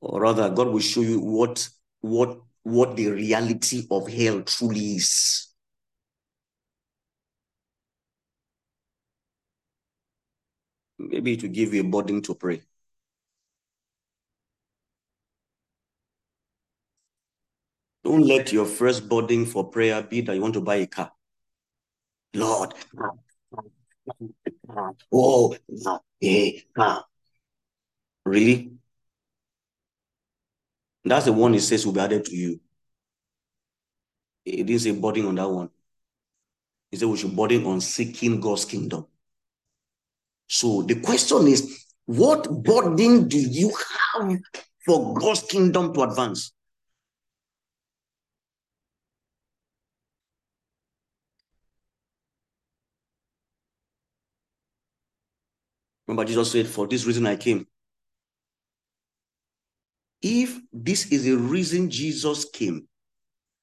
Or 0.02 0.22
rather 0.22 0.52
god 0.52 0.68
will 0.68 0.82
show 0.82 1.02
you 1.02 1.20
what 1.20 1.68
what 2.02 2.38
what 2.62 2.96
the 2.96 3.08
reality 3.10 3.88
of 3.90 4.08
hell 4.08 4.44
truly 4.44 4.98
is. 4.98 5.48
Maybe 11.00 11.38
to 11.38 11.48
give 11.48 11.74
you 11.74 11.82
a 11.82 11.86
burden 11.86 12.22
to 12.22 12.36
pray 12.36 12.62
don't 18.14 18.28
let 18.28 18.54
your 18.54 18.66
first 18.66 19.10
burden 19.10 19.46
for 19.46 19.70
prayer 19.70 20.02
be 20.04 20.22
that 20.22 20.36
you 20.36 20.42
want 20.42 20.54
to 20.54 20.62
buy 20.62 20.76
a 20.76 20.88
car 20.88 21.12
lord 22.34 22.74
oh 25.12 25.56
yeah 26.20 26.52
really 28.26 28.74
that's 31.06 31.26
the 31.26 31.34
one 31.34 31.54
he 31.54 31.60
says 31.60 31.86
will 31.86 31.94
be 31.94 32.00
added 32.00 32.26
to 32.26 32.36
you. 32.36 32.60
He 34.46 34.64
didn't 34.64 34.82
say 34.82 34.92
burden 34.92 35.26
on 35.26 35.36
that 35.36 35.50
one. 35.50 35.70
He 36.92 36.98
said 36.98 37.08
we 37.08 37.18
should 37.18 37.36
burden 37.36 37.66
on 37.66 37.82
seeking 37.82 38.40
God's 38.40 38.66
kingdom. 38.66 39.06
So 40.48 40.82
the 40.84 40.96
question 41.02 41.48
is, 41.48 41.86
what 42.06 42.64
burden 42.64 43.28
do 43.28 43.38
you 43.38 43.74
have 44.14 44.40
for 44.86 45.14
God's 45.14 45.42
kingdom 45.44 45.94
to 45.94 46.04
advance? 46.04 46.54
Remember, 56.08 56.26
Jesus 56.26 56.52
said, 56.52 56.68
For 56.68 56.88
this 56.88 57.06
reason 57.06 57.26
I 57.26 57.36
came, 57.36 57.66
if 60.22 60.58
this 60.72 61.08
is 61.08 61.26
the 61.26 61.36
reason 61.36 61.90
Jesus 61.90 62.46
came, 62.46 62.88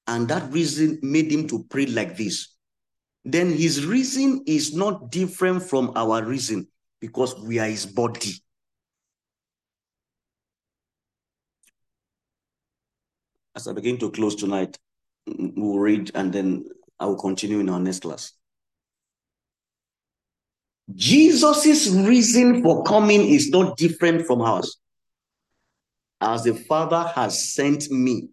and 0.07 0.27
that 0.27 0.51
reason 0.51 0.99
made 1.01 1.31
him 1.31 1.47
to 1.47 1.63
pray 1.69 1.85
like 1.85 2.17
this, 2.17 2.55
then 3.23 3.51
his 3.51 3.85
reason 3.85 4.43
is 4.47 4.75
not 4.75 5.11
different 5.11 5.63
from 5.63 5.91
our 5.95 6.23
reason 6.23 6.67
because 6.99 7.39
we 7.39 7.59
are 7.59 7.67
his 7.67 7.85
body. 7.85 8.33
As 13.55 13.67
I 13.67 13.73
begin 13.73 13.97
to 13.99 14.11
close 14.11 14.35
tonight, 14.35 14.77
we'll 15.27 15.79
read 15.79 16.11
and 16.15 16.33
then 16.33 16.65
I 16.99 17.05
will 17.05 17.17
continue 17.19 17.59
in 17.59 17.69
our 17.69 17.79
next 17.79 18.01
class. 18.01 18.33
Jesus' 20.95 21.89
reason 21.89 22.63
for 22.63 22.83
coming 22.83 23.27
is 23.27 23.49
not 23.49 23.77
different 23.77 24.25
from 24.25 24.41
ours 24.41 24.77
as 26.21 26.43
the 26.43 26.53
Father 26.53 27.11
has 27.15 27.53
sent 27.53 27.89
me, 27.89 28.29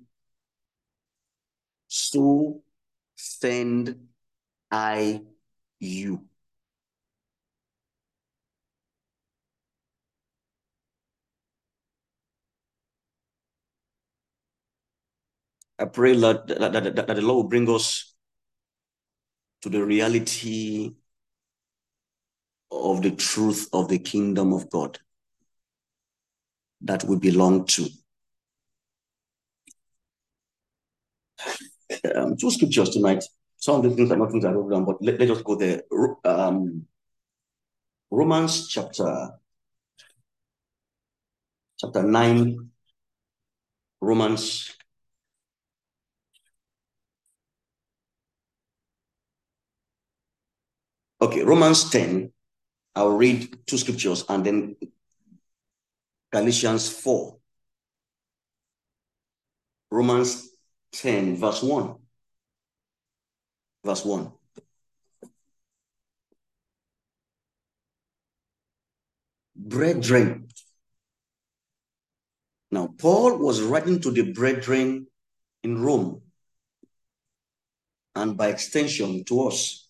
so 1.87 2.63
send 3.17 3.97
I 4.71 5.23
you. 5.81 6.25
I 15.79 15.85
pray 15.85 16.17
that, 16.17 16.47
that, 16.49 16.73
that, 16.73 16.97
that 16.97 17.07
the 17.07 17.23
Lord 17.23 17.45
will 17.45 17.49
bring 17.49 17.71
us 17.71 18.13
to 19.63 19.69
the 19.69 19.83
reality 19.85 20.93
of 22.71 23.03
the 23.03 23.11
truth 23.11 23.69
of 23.73 23.89
the 23.89 23.99
kingdom 23.99 24.53
of 24.53 24.71
God 24.71 24.99
that 26.83 27.05
we 27.05 27.16
belong 27.16 27.66
to. 27.66 27.89
Um, 32.14 32.37
two 32.37 32.51
scriptures 32.51 32.91
tonight. 32.91 33.25
Some 33.57 33.77
of 33.77 33.83
the 33.83 33.91
things 33.91 34.11
are 34.12 34.16
not 34.16 34.31
things 34.31 34.45
I 34.45 34.53
wrote 34.53 34.71
down, 34.71 34.85
but 34.85 35.03
let, 35.03 35.19
let 35.19 35.31
us 35.31 35.41
go 35.41 35.55
there. 35.57 35.83
Um, 36.23 36.87
Romans 38.11 38.69
chapter 38.69 39.31
chapter 41.79 42.03
9, 42.03 42.71
Romans 44.03 44.77
Okay, 51.21 51.43
Romans 51.43 51.91
10 51.91 52.33
I'll 52.99 53.17
read 53.17 53.65
two 53.65 53.79
scriptures 53.79 54.25
and 54.29 54.45
then 54.45 54.77
Galatians 56.33 56.89
4, 56.89 57.37
Romans 59.93 60.49
10, 60.95 61.37
verse 61.37 61.63
1. 61.63 61.95
Verse 63.85 64.05
1. 64.05 64.33
Brethren. 69.55 70.49
Now, 72.73 72.89
Paul 72.99 73.39
was 73.39 73.63
writing 73.63 74.01
to 74.01 74.11
the 74.11 74.33
brethren 74.33 75.07
in 75.63 75.81
Rome 75.81 76.23
and 78.17 78.37
by 78.37 78.49
extension 78.49 79.23
to 79.27 79.47
us. 79.47 79.88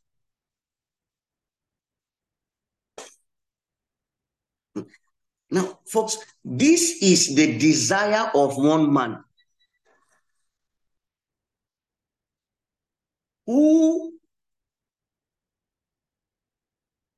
Now, 5.51 5.79
folks, 5.87 6.19
this 6.45 7.03
is 7.03 7.35
the 7.35 7.59
desire 7.59 8.31
of 8.35 8.57
one 8.57 8.93
man 8.93 9.25
who 13.47 14.13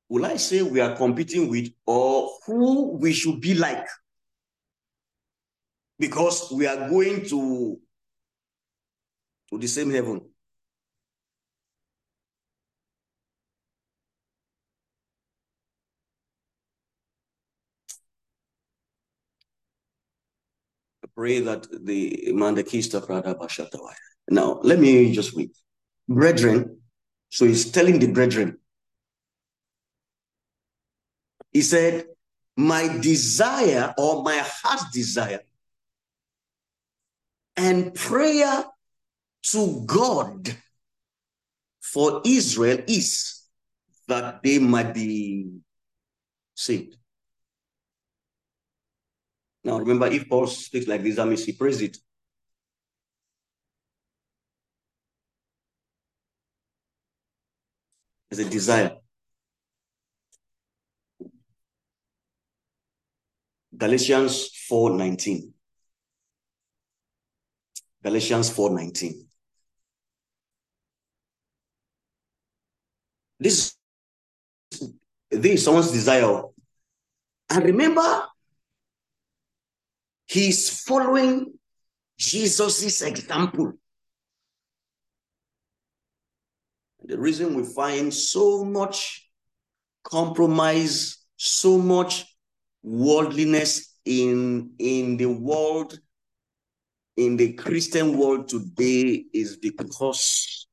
will 0.07 0.25
I 0.25 0.37
say 0.37 0.61
we 0.61 0.79
are 0.79 0.95
competing 0.95 1.49
with 1.49 1.71
or 1.85 2.31
who 2.45 2.97
we 2.97 3.11
should 3.11 3.41
be 3.41 3.53
like? 3.53 3.85
Because 5.99 6.51
we 6.51 6.65
are 6.67 6.89
going 6.89 7.25
to, 7.27 7.79
to 9.49 9.57
the 9.57 9.67
same 9.67 9.91
heaven. 9.91 10.30
Pray 21.21 21.39
that 21.39 21.67
the 21.85 22.33
Mandakista 22.33 23.05
Prada 23.05 23.35
Bashatawai. 23.35 23.93
Now, 24.31 24.59
let 24.63 24.79
me 24.79 25.11
just 25.11 25.35
read. 25.35 25.51
Brethren, 26.09 26.79
so 27.29 27.45
he's 27.45 27.69
telling 27.71 27.99
the 27.99 28.11
brethren, 28.11 28.57
he 31.53 31.61
said, 31.61 32.05
My 32.57 32.87
desire 32.97 33.93
or 33.99 34.23
my 34.23 34.39
heart's 34.43 34.89
desire 34.91 35.41
and 37.55 37.93
prayer 37.93 38.65
to 39.51 39.83
God 39.85 40.57
for 41.81 42.21
Israel 42.25 42.79
is 42.87 43.43
that 44.07 44.41
they 44.41 44.57
might 44.57 44.95
be 44.95 45.51
saved. 46.55 46.95
Now, 49.63 49.77
remember, 49.77 50.07
if 50.07 50.27
Paul 50.27 50.47
speaks 50.47 50.87
like 50.87 51.03
this, 51.03 51.17
that 51.17 51.27
means 51.27 51.45
he 51.45 51.53
prays 51.53 51.81
it. 51.81 51.97
It's 58.31 58.39
a 58.39 58.49
desire. 58.49 58.97
Galatians 63.75 64.49
4.19. 64.69 65.51
Galatians 68.03 68.49
4.19. 68.51 69.13
This, 73.39 73.75
this 75.29 75.53
is 75.53 75.65
someone's 75.65 75.91
desire. 75.91 76.43
And 77.49 77.63
remember, 77.65 78.23
He's 80.31 80.69
following 80.83 81.59
Jesus' 82.17 83.01
example. 83.01 83.73
The 87.03 87.19
reason 87.19 87.53
we 87.53 87.65
find 87.65 88.13
so 88.13 88.63
much 88.63 89.29
compromise, 90.05 91.17
so 91.35 91.77
much 91.77 92.33
worldliness 92.81 93.93
in, 94.05 94.71
in 94.79 95.17
the 95.17 95.25
world, 95.25 95.99
in 97.17 97.35
the 97.35 97.51
Christian 97.51 98.17
world 98.17 98.47
today 98.47 99.25
is 99.33 99.57
because 99.57 100.65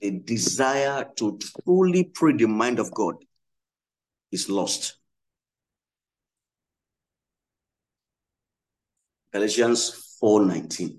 the 0.00 0.20
desire 0.20 1.04
to 1.16 1.36
truly 1.64 2.04
pray 2.14 2.34
the 2.34 2.46
mind 2.46 2.78
of 2.78 2.94
God 2.94 3.16
is 4.30 4.48
lost. 4.48 4.95
Galatians 9.36 10.16
4:19. 10.18 10.98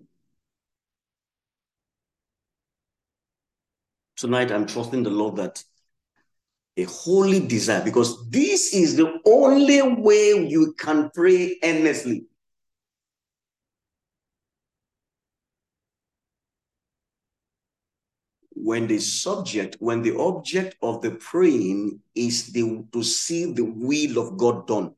Tonight 4.16 4.52
I'm 4.52 4.68
trusting 4.68 5.02
the 5.02 5.10
Lord 5.10 5.38
that 5.38 5.64
a 6.78 6.84
holy 6.84 7.40
desire, 7.40 7.84
because 7.84 8.30
this 8.30 8.76
is 8.76 8.96
the 8.96 9.20
only 9.26 9.82
way 9.82 10.48
you 10.48 10.74
can 10.78 11.10
pray 11.16 11.58
earnestly. 11.64 12.28
When 18.54 18.86
the 18.86 19.00
subject, 19.00 19.78
when 19.80 20.04
the 20.04 20.16
object 20.16 20.76
of 20.84 21.02
the 21.02 21.12
praying 21.12 22.02
is 22.14 22.52
the, 22.52 22.86
to 22.94 23.02
see 23.02 23.52
the 23.52 23.66
will 23.66 24.20
of 24.20 24.38
God 24.38 24.68
done. 24.68 24.94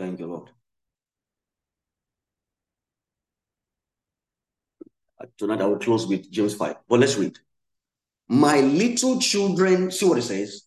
Thank 0.00 0.18
you, 0.18 0.28
Lord. 0.28 0.48
Uh, 5.20 5.26
tonight 5.36 5.60
I 5.60 5.66
will 5.66 5.78
close 5.78 6.06
with 6.06 6.30
James 6.30 6.54
5. 6.54 6.74
But 6.88 7.00
let's 7.00 7.18
read. 7.18 7.38
My 8.26 8.60
little 8.60 9.20
children, 9.20 9.90
see 9.90 10.06
what 10.06 10.16
it 10.16 10.22
says, 10.22 10.62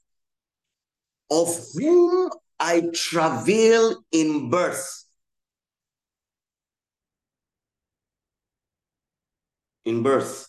of 1.31 1.47
whom 1.73 2.29
I 2.59 2.91
travail 2.93 4.03
in 4.11 4.51
birth. 4.51 5.03
In 9.83 10.03
birth. 10.03 10.47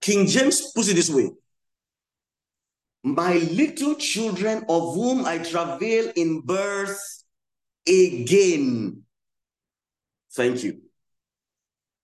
King 0.00 0.28
James 0.28 0.70
puts 0.72 0.88
it 0.88 0.94
this 0.94 1.10
way 1.10 1.32
my 3.14 3.34
little 3.34 3.94
children 3.94 4.64
of 4.68 4.94
whom 4.94 5.24
I 5.24 5.38
travail 5.38 6.12
in 6.16 6.40
birth 6.40 7.24
again. 7.86 9.02
Thank 10.32 10.64
you. 10.64 10.80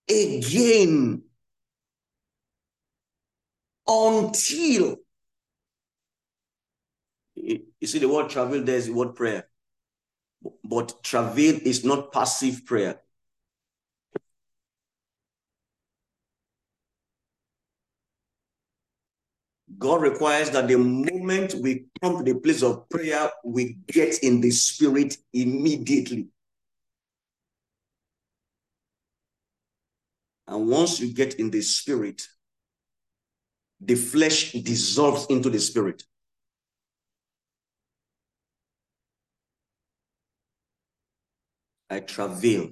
Again. 0.09 1.22
Until. 3.86 4.96
You 7.34 7.86
see, 7.86 7.98
the 7.98 8.09
word 8.09 8.30
travail 8.30 8.62
there 8.62 8.76
is 8.76 8.86
the 8.86 8.92
word 8.92 9.14
prayer. 9.14 9.48
But 10.62 11.02
travail 11.02 11.59
is 11.64 11.84
not 11.84 12.12
passive 12.12 12.64
prayer. 12.64 13.00
God 19.79 20.03
requires 20.03 20.51
that 20.51 20.68
the 20.68 20.77
moment 20.77 21.55
we 21.55 21.87
come 22.03 22.18
to 22.18 22.33
the 22.33 22.39
place 22.39 22.62
of 22.62 22.89
prayer, 22.89 23.31
we 23.45 23.79
get 23.89 24.18
in 24.22 24.41
the 24.41 24.51
spirit 24.51 25.16
immediately. 25.33 26.29
And 30.47 30.68
once 30.68 31.01
you 31.01 31.12
get 31.12 31.35
in 31.35 31.51
the 31.51 31.62
spirit, 31.62 32.22
the 33.81 33.95
flesh 33.95 34.53
dissolves 34.53 35.27
into 35.31 35.51
the 35.51 35.59
spirit. 35.59 36.03
I 41.91 42.01
travail. 42.01 42.70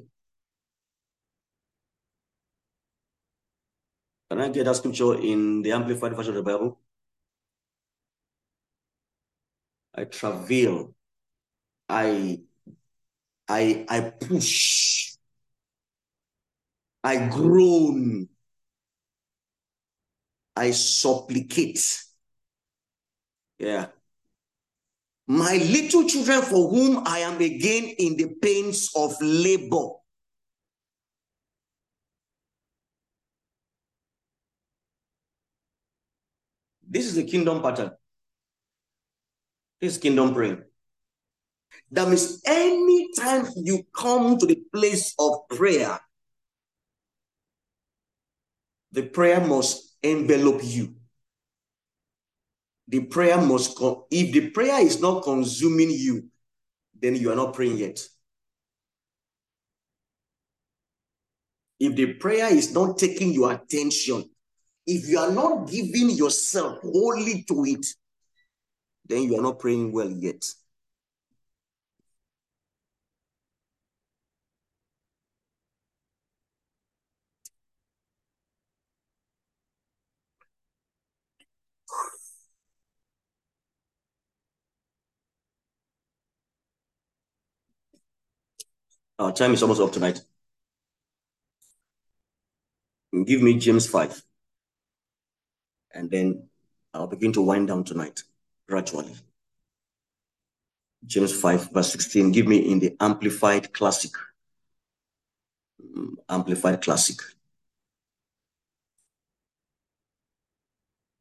Can 4.31 4.41
I 4.41 4.49
get 4.49 4.65
that 4.65 4.77
scripture 4.77 5.15
in 5.15 5.63
the 5.63 5.73
Amplified 5.73 6.17
Version 6.17 6.37
of 6.37 6.45
the 6.45 6.51
Bible? 6.51 6.82
I 9.95 10.05
travail, 10.05 10.95
I, 11.89 12.41
I, 13.49 13.85
I 13.89 14.01
push, 14.01 15.15
I 17.05 17.29
groan, 17.29 18.29
I 20.57 20.71
supplicate. 20.71 22.03
Yeah. 23.59 23.89
My 25.27 25.57
little 25.57 26.09
children 26.09 26.43
for 26.43 26.69
whom 26.69 27.03
I 27.07 27.21
am 27.21 27.41
again 27.41 27.85
in 27.99 28.17
the 28.17 28.35
pains 28.41 28.91
of 28.95 29.15
labor. 29.21 29.89
This 36.89 37.07
is 37.07 37.15
the 37.15 37.25
kingdom 37.25 37.63
pattern. 37.63 37.93
This 39.83 39.95
is 39.95 39.99
kingdom 39.99 40.33
praying. 40.33 40.63
That 41.91 42.07
means 42.07 42.41
anytime 42.47 43.47
you 43.57 43.83
come 43.93 44.39
to 44.39 44.47
the 44.47 44.63
place 44.73 45.13
of 45.19 45.49
prayer, 45.51 45.99
the 48.93 49.03
prayer 49.03 49.45
must 49.45 49.97
envelop 50.01 50.61
you. 50.63 50.95
The 52.87 53.01
prayer 53.01 53.41
must, 53.41 53.77
come. 53.77 54.05
if 54.09 54.33
the 54.33 54.51
prayer 54.51 54.81
is 54.81 55.01
not 55.01 55.25
consuming 55.25 55.91
you, 55.91 56.29
then 57.01 57.17
you 57.17 57.33
are 57.33 57.37
not 57.37 57.53
praying 57.53 57.79
yet. 57.79 57.99
If 61.81 61.97
the 61.97 62.15
prayer 62.15 62.55
is 62.55 62.73
not 62.73 62.99
taking 62.99 63.33
your 63.33 63.51
attention, 63.51 64.31
if 64.87 65.09
you 65.09 65.19
are 65.19 65.33
not 65.33 65.69
giving 65.69 66.11
yourself 66.11 66.79
wholly 66.83 67.43
to 67.49 67.65
it, 67.65 67.85
then 69.13 69.25
you 69.25 69.39
are 69.39 69.43
not 69.43 69.59
praying 69.59 69.93
well 69.93 70.11
yet. 70.11 70.45
Our 89.19 89.33
time 89.33 89.53
is 89.53 89.63
almost 89.63 89.81
up 89.81 89.93
tonight. 89.93 90.21
Give 93.27 93.43
me 93.43 93.59
James 93.59 93.87
5. 93.87 94.23
And 95.95 96.11
then 96.11 96.49
I'll 96.95 97.07
begin 97.07 97.33
to 97.35 97.43
wind 97.43 97.69
down 97.69 97.85
tonight 97.85 98.23
gradually. 98.73 99.15
James 101.05 101.39
5, 101.39 101.73
verse 101.73 101.93
16. 101.93 102.33
Give 102.33 102.47
me 102.47 102.57
in 102.73 102.79
the 102.79 102.97
Amplified 103.01 103.71
Classic. 103.75 104.13
Mm, 105.85 106.15
amplified 106.27 106.81
Classic. 106.81 107.19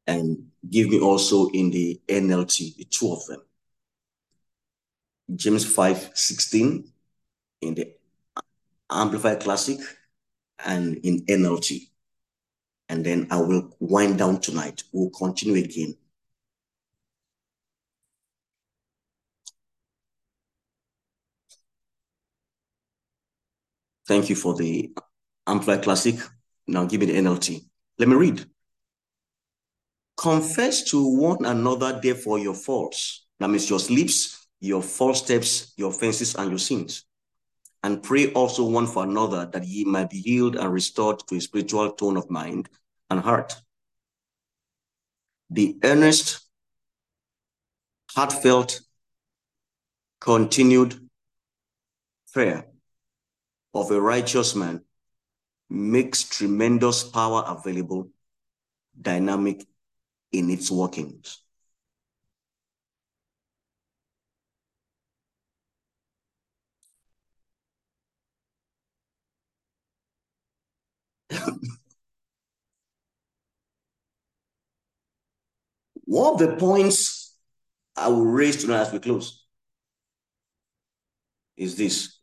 And 0.06 0.46
give 0.70 0.88
me 0.88 0.98
also 0.98 1.50
in 1.50 1.70
the 1.70 2.00
NLT, 2.08 2.76
the 2.76 2.84
two 2.84 3.12
of 3.12 3.26
them. 3.26 3.42
James 5.34 5.66
5, 5.66 6.12
16 6.14 6.90
in 7.60 7.74
the 7.74 7.92
Amplified 8.90 9.40
Classic 9.40 9.78
and 10.64 10.96
in 11.04 11.18
NLT. 11.26 11.90
And 12.88 13.04
then 13.04 13.26
I 13.30 13.40
will 13.42 13.76
wind 13.78 14.18
down 14.18 14.40
tonight. 14.40 14.84
We'll 14.92 15.10
continue 15.10 15.62
again. 15.62 15.96
Thank 24.06 24.28
you 24.30 24.36
for 24.36 24.54
the 24.54 24.92
Amplified 25.46 25.82
Classic. 25.82 26.16
Now 26.66 26.84
give 26.84 27.00
me 27.00 27.06
the 27.06 27.18
NLT. 27.18 27.64
Let 27.98 28.08
me 28.08 28.16
read. 28.16 28.44
Confess 30.16 30.84
to 30.90 31.18
one 31.18 31.44
another, 31.44 31.98
therefore, 32.02 32.38
your 32.38 32.54
faults. 32.54 33.26
That 33.40 33.48
means 33.48 33.68
your 33.68 33.80
sleeps, 33.80 34.46
your 34.60 34.82
false 34.82 35.24
steps, 35.24 35.72
your 35.76 35.90
offenses, 35.90 36.34
and 36.34 36.50
your 36.50 36.58
sins 36.58 37.04
and 37.82 38.02
pray 38.02 38.32
also 38.32 38.64
one 38.64 38.86
for 38.86 39.04
another 39.04 39.46
that 39.46 39.64
ye 39.64 39.84
might 39.84 40.10
be 40.10 40.20
healed 40.20 40.56
and 40.56 40.72
restored 40.72 41.18
to 41.26 41.36
a 41.36 41.40
spiritual 41.40 41.90
tone 41.92 42.16
of 42.16 42.30
mind 42.30 42.68
and 43.10 43.20
heart. 43.20 43.54
The 45.50 45.76
earnest, 45.82 46.40
heartfelt, 48.10 48.80
continued 50.20 51.08
prayer 52.32 52.66
of 53.74 53.90
a 53.90 54.00
righteous 54.00 54.54
man 54.54 54.82
makes 55.70 56.24
tremendous 56.24 57.02
power 57.04 57.44
available, 57.46 58.10
dynamic 59.00 59.64
in 60.32 60.50
its 60.50 60.70
workings. 60.70 61.38
One 76.04 76.34
of 76.34 76.38
the 76.38 76.56
points 76.56 77.34
I 77.96 78.08
will 78.08 78.24
raise 78.26 78.62
tonight 78.62 78.82
as 78.82 78.92
we 78.92 78.98
close 78.98 79.44
is 81.56 81.76
this. 81.76 82.21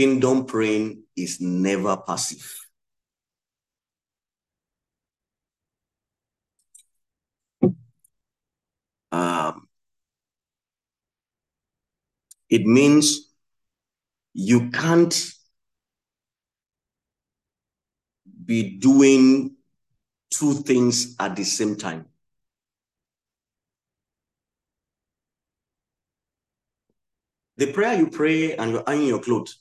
Kingdom 0.00 0.46
praying 0.46 1.02
is 1.14 1.42
never 1.42 1.94
passive. 1.98 2.58
Um, 9.12 9.68
it 12.48 12.64
means 12.64 13.30
you 14.32 14.70
can't 14.70 15.34
be 18.42 18.78
doing 18.78 19.54
two 20.30 20.54
things 20.54 21.14
at 21.20 21.36
the 21.36 21.44
same 21.44 21.76
time. 21.76 22.06
The 27.58 27.70
prayer 27.74 27.98
you 27.98 28.08
pray 28.08 28.56
and 28.56 28.70
you're 28.70 28.84
ironing 28.86 29.08
your 29.08 29.20
clothes, 29.20 29.59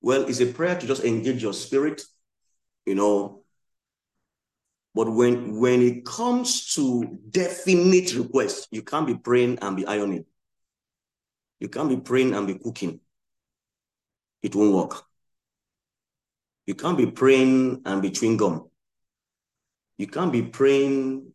well, 0.00 0.24
it's 0.24 0.40
a 0.40 0.46
prayer 0.46 0.78
to 0.78 0.86
just 0.86 1.04
engage 1.04 1.42
your 1.42 1.52
spirit, 1.52 2.02
you 2.86 2.94
know. 2.94 3.42
But 4.94 5.12
when 5.12 5.58
when 5.60 5.82
it 5.82 6.04
comes 6.04 6.74
to 6.74 7.18
definite 7.30 8.14
requests, 8.14 8.68
you 8.70 8.82
can't 8.82 9.06
be 9.06 9.14
praying 9.14 9.58
and 9.60 9.76
be 9.76 9.86
ironing. 9.86 10.24
You 11.60 11.68
can't 11.68 11.88
be 11.88 11.96
praying 11.96 12.34
and 12.34 12.46
be 12.46 12.54
cooking. 12.54 13.00
It 14.42 14.54
won't 14.54 14.74
work. 14.74 15.04
You 16.66 16.74
can't 16.74 16.98
be 16.98 17.06
praying 17.10 17.82
and 17.84 18.02
be 18.02 18.10
chewing 18.10 18.36
gum. 18.36 18.68
You 19.96 20.06
can't 20.06 20.32
be 20.32 20.42
praying 20.42 21.32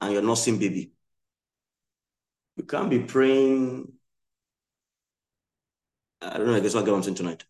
and 0.00 0.12
you're 0.12 0.22
nursing 0.22 0.58
baby. 0.58 0.92
You 2.56 2.64
can't 2.64 2.90
be 2.90 3.00
praying. 3.00 3.92
I 6.20 6.38
don't 6.38 6.46
know, 6.46 6.54
I 6.54 6.60
guess 6.60 6.74
what 6.74 6.82
I 6.82 6.86
get 6.86 6.94
on 6.94 7.02
tonight. 7.02 7.44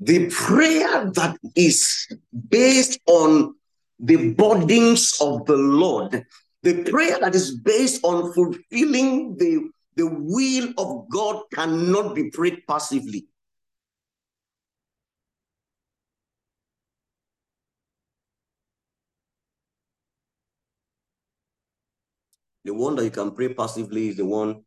The 0.00 0.30
prayer 0.30 1.10
that 1.14 1.36
is 1.56 2.06
based 2.48 3.00
on 3.06 3.54
the 3.98 4.32
burdens 4.34 5.16
of 5.20 5.44
the 5.46 5.56
Lord 5.56 6.24
the 6.62 6.84
prayer 6.84 7.18
that 7.20 7.34
is 7.34 7.56
based 7.56 8.04
on 8.04 8.32
fulfilling 8.32 9.36
the, 9.36 9.70
the 9.96 10.06
will 10.06 10.72
of 10.76 11.08
God 11.08 11.42
cannot 11.54 12.14
be 12.14 12.30
prayed 12.30 12.62
passively. 12.66 13.26
The 22.68 22.74
one 22.74 22.96
that 22.96 23.04
you 23.04 23.10
can 23.10 23.30
pray 23.30 23.54
passively 23.54 24.08
is 24.08 24.16
the 24.18 24.26
one 24.26 24.62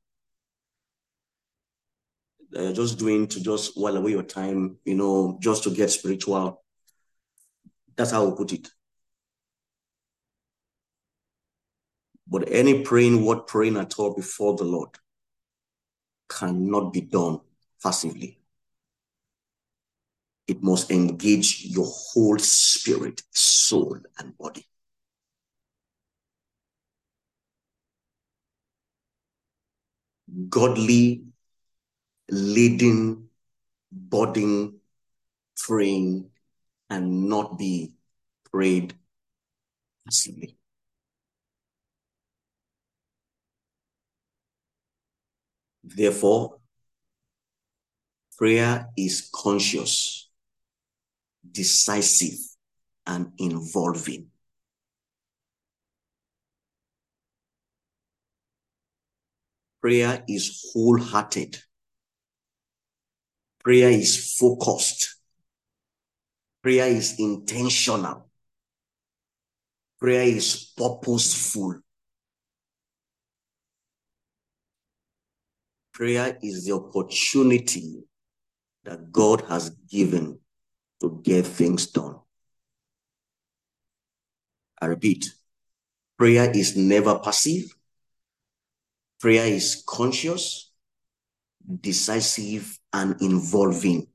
that 2.49 2.64
you're 2.64 2.74
just 2.74 2.97
doing 2.97 3.28
to 3.28 3.39
just 3.39 3.80
while 3.80 3.95
away 3.95 4.10
your 4.10 4.24
time, 4.24 4.78
you 4.86 4.95
know, 4.95 5.38
just 5.39 5.62
to 5.66 5.70
get 5.70 5.91
spiritual. 5.91 6.64
That's 7.95 8.10
how 8.10 8.26
we 8.26 8.36
put 8.36 8.54
it. 8.54 8.68
But 12.28 12.52
any 12.52 12.82
praying 12.82 13.24
what 13.24 13.45
praying 13.45 13.78
at 13.78 13.99
all 13.99 14.16
before 14.16 14.58
the 14.58 14.64
Lord 14.64 14.89
cannot 16.28 16.91
be 16.93 17.02
done 17.02 17.41
passively. 17.84 18.39
It 20.47 20.64
must 20.64 20.89
engage 20.89 21.66
your 21.66 21.86
whole 21.86 22.39
spirit, 22.39 23.22
soul, 23.32 23.99
and 24.18 24.36
body. 24.39 24.66
Godly, 30.49 31.23
leading, 32.29 33.29
budding, 33.91 34.79
praying 35.57 36.29
and 36.89 37.29
not 37.29 37.57
be 37.57 37.93
prayed 38.51 38.93
passively. 40.05 40.57
Therefore, 45.84 46.59
prayer 48.38 48.88
is 48.97 49.29
conscious, 49.34 50.29
decisive, 51.49 52.39
and 53.05 53.32
involving. 53.38 54.30
Prayer 59.82 60.23
is 60.27 60.71
wholehearted. 60.73 61.57
Prayer 63.63 63.89
is 63.89 64.36
focused. 64.38 65.17
Prayer 66.61 66.88
is 66.88 67.19
intentional. 67.19 68.29
Prayer 69.99 70.23
is 70.23 70.71
purposeful. 70.77 71.79
Prayer 75.93 76.38
is 76.41 76.65
the 76.65 76.73
opportunity 76.73 78.03
that 78.84 79.11
God 79.11 79.41
has 79.49 79.69
given 79.69 80.39
to 80.99 81.21
get 81.23 81.45
things 81.45 81.88
done. 81.88 82.19
I 84.82 84.88
repeat, 84.88 85.34
prayer 86.17 86.49
is 86.55 86.75
never 86.75 87.19
passive. 87.19 87.75
Prayer 89.22 89.45
is 89.45 89.84
conscious, 89.88 90.72
decisive, 91.80 92.80
and 92.91 93.22
involving. 93.22 94.07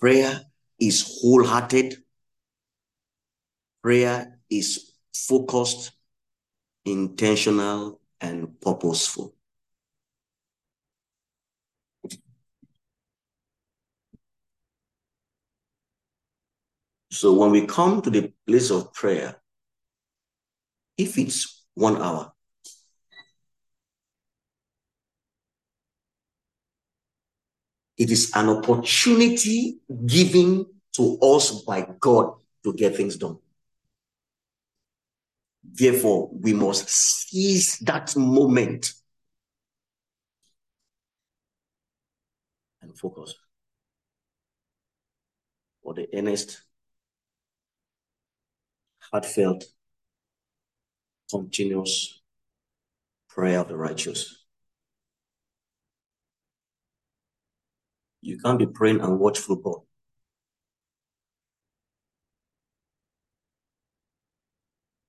Prayer 0.00 0.40
is 0.80 1.20
wholehearted. 1.20 2.02
Prayer 3.80 4.40
is 4.50 4.94
focused, 5.14 5.92
intentional, 6.84 8.00
and 8.20 8.60
purposeful. 8.60 9.35
So 17.16 17.32
when 17.32 17.50
we 17.50 17.64
come 17.64 18.02
to 18.02 18.10
the 18.10 18.30
place 18.46 18.70
of 18.70 18.92
prayer, 18.92 19.36
if 20.98 21.16
it's 21.16 21.64
one 21.72 21.96
hour, 21.96 22.30
it 27.96 28.10
is 28.10 28.32
an 28.34 28.50
opportunity 28.50 29.78
given 30.04 30.66
to 30.96 31.18
us 31.22 31.62
by 31.62 31.88
God 31.98 32.34
to 32.64 32.74
get 32.74 32.96
things 32.96 33.16
done. 33.16 33.38
Therefore, 35.64 36.28
we 36.30 36.52
must 36.52 36.86
seize 36.90 37.78
that 37.78 38.14
moment 38.14 38.92
and 42.82 42.96
focus 42.96 43.34
for 45.82 45.94
the 45.94 46.06
earnest, 46.12 46.65
heartfelt, 49.12 49.64
continuous 51.30 52.20
prayer 53.28 53.60
of 53.60 53.68
the 53.68 53.76
righteous. 53.76 54.44
You 58.22 58.38
can't 58.38 58.58
be 58.58 58.66
praying 58.66 59.00
and 59.00 59.18
watch 59.18 59.38
football. 59.38 59.86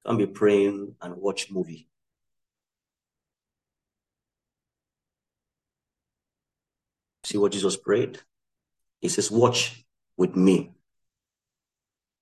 You 0.06 0.10
can't 0.10 0.20
be 0.20 0.28
praying 0.28 0.96
and 1.02 1.16
watch 1.18 1.52
movie. 1.52 1.90
See 7.24 7.38
what 7.38 7.52
Jesus 7.52 7.76
prayed? 7.76 8.20
He 9.02 9.10
says, 9.10 9.30
watch 9.30 9.86
with 10.16 10.36
me. 10.36 10.77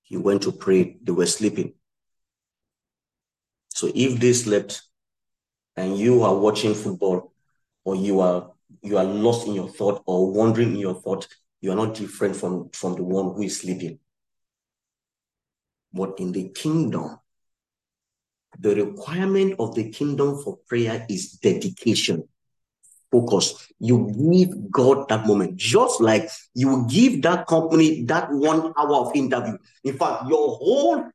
He 0.05 0.17
went 0.17 0.43
to 0.43 0.51
pray. 0.51 0.97
They 1.03 1.11
were 1.11 1.25
sleeping. 1.25 1.73
So 3.69 3.91
if 3.93 4.19
they 4.19 4.31
slept 4.33 4.81
and 5.75 5.97
you 5.97 6.23
are 6.23 6.35
watching 6.35 6.73
football 6.73 7.33
or 7.83 7.95
you 7.95 8.21
are 8.21 8.51
you 8.81 8.97
are 8.97 9.03
lost 9.03 9.47
in 9.47 9.53
your 9.53 9.67
thought 9.67 10.03
or 10.05 10.31
wandering 10.31 10.73
in 10.73 10.77
your 10.77 10.95
thought, 10.95 11.27
you 11.59 11.71
are 11.71 11.75
not 11.75 11.95
different 11.95 12.35
from, 12.35 12.69
from 12.69 12.95
the 12.95 13.03
one 13.03 13.35
who 13.35 13.41
is 13.41 13.59
sleeping. 13.59 13.99
But 15.91 16.19
in 16.19 16.31
the 16.31 16.49
kingdom, 16.49 17.17
the 18.59 18.75
requirement 18.75 19.55
of 19.59 19.75
the 19.75 19.89
kingdom 19.89 20.41
for 20.43 20.57
prayer 20.67 21.05
is 21.09 21.33
dedication, 21.33 22.27
focus. 23.15 23.71
You 23.79 24.11
give 24.31 24.71
God 24.71 25.07
that 25.09 25.25
moment, 25.27 25.55
just 25.55 26.01
like 26.01 26.29
you 26.53 26.85
give 26.89 27.21
that 27.23 27.47
company 27.47 28.03
that 28.05 28.31
one 28.31 28.73
hour 28.77 28.95
of 29.07 29.15
interview. 29.15 29.57
In 29.83 29.97
fact, 29.97 30.27
your 30.27 30.57
whole 30.57 31.09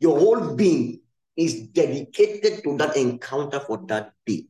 your 0.00 0.18
whole 0.18 0.54
being 0.54 1.00
is 1.36 1.68
dedicated 1.68 2.62
to 2.64 2.76
that 2.78 2.96
encounter 2.96 3.60
for 3.60 3.78
that 3.88 4.12
day. 4.26 4.46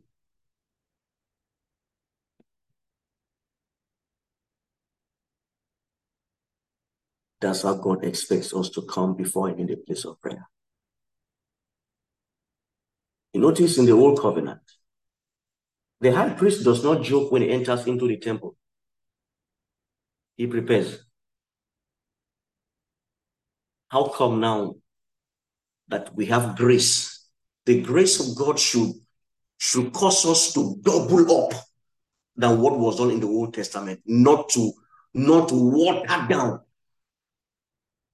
That's 7.40 7.62
how 7.62 7.74
God 7.74 8.04
expects 8.04 8.52
us 8.52 8.70
to 8.70 8.82
come 8.82 9.14
before 9.14 9.48
Him 9.48 9.60
in 9.60 9.66
the 9.68 9.76
place 9.76 10.04
of 10.04 10.20
prayer. 10.20 10.48
You 13.32 13.40
notice 13.40 13.78
in 13.78 13.86
the 13.86 13.92
Old 13.92 14.18
Covenant, 14.18 14.60
the 16.00 16.12
high 16.12 16.30
priest 16.30 16.64
does 16.64 16.84
not 16.84 17.02
joke 17.02 17.32
when 17.32 17.42
he 17.42 17.50
enters 17.50 17.86
into 17.86 18.06
the 18.06 18.16
temple. 18.16 18.56
He 20.36 20.46
prepares. 20.46 21.04
How 23.88 24.08
come 24.08 24.40
now 24.40 24.76
that 25.88 26.14
we 26.14 26.26
have 26.26 26.56
grace? 26.56 27.28
The 27.66 27.82
grace 27.82 28.20
of 28.20 28.36
God 28.36 28.58
should, 28.58 28.92
should 29.58 29.92
cause 29.92 30.24
us 30.26 30.52
to 30.54 30.76
double 30.82 31.44
up 31.44 31.52
than 32.36 32.60
what 32.60 32.78
was 32.78 32.98
done 32.98 33.10
in 33.10 33.20
the 33.20 33.26
Old 33.26 33.52
Testament, 33.52 34.00
not 34.06 34.48
to 34.50 34.72
not 35.14 35.48
to 35.48 35.54
water 35.54 36.26
down 36.28 36.60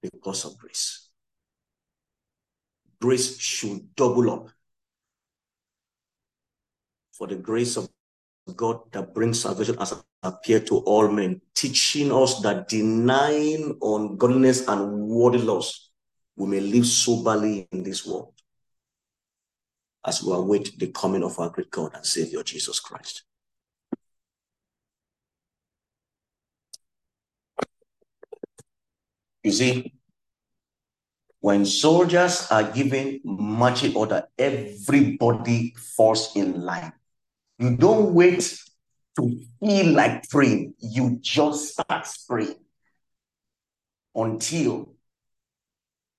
because 0.01 0.45
of 0.45 0.57
grace. 0.57 1.09
Grace 2.99 3.37
should 3.37 3.93
double 3.95 4.31
up. 4.31 4.49
For 7.17 7.27
the 7.27 7.35
grace 7.35 7.77
of 7.77 7.87
God 8.55 8.91
that 8.91 9.13
brings 9.13 9.41
salvation 9.41 9.77
has 9.77 9.93
appeared 10.21 10.67
to 10.67 10.77
all 10.79 11.07
men, 11.07 11.41
teaching 11.53 12.11
us 12.11 12.41
that 12.41 12.67
denying 12.67 13.77
ungodliness 13.81 14.67
and 14.67 15.07
worldly 15.07 15.41
loss, 15.41 15.91
we 16.35 16.47
may 16.47 16.59
live 16.59 16.85
soberly 16.85 17.67
in 17.71 17.83
this 17.83 18.05
world 18.05 18.33
as 20.05 20.21
we 20.21 20.33
await 20.33 20.77
the 20.77 20.87
coming 20.87 21.23
of 21.23 21.39
our 21.39 21.49
great 21.49 21.71
God 21.71 21.91
and 21.95 22.05
Savior 22.05 22.43
Jesus 22.43 22.79
Christ. 22.79 23.23
You 29.43 29.51
see, 29.51 29.93
when 31.39 31.65
soldiers 31.65 32.47
are 32.49 32.63
given 32.71 33.21
marching 33.23 33.95
order, 33.95 34.27
everybody 34.37 35.75
falls 35.77 36.35
in 36.35 36.61
line. 36.61 36.91
You 37.57 37.77
don't 37.77 38.13
wait 38.13 38.57
to 39.17 39.39
feel 39.59 39.93
like 39.93 40.29
praying. 40.29 40.73
You 40.79 41.17
just 41.21 41.69
start 41.73 42.07
praying 42.27 42.55
until 44.13 44.93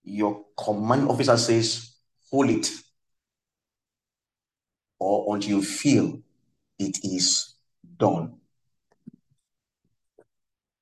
your 0.03 0.45
command 0.57 1.09
officer 1.09 1.37
says, 1.37 1.95
hold 2.31 2.51
it, 2.51 2.71
or 4.99 5.35
until 5.35 5.59
you 5.59 5.63
feel 5.63 6.21
it 6.79 6.99
is 7.05 7.55
done. 7.99 8.41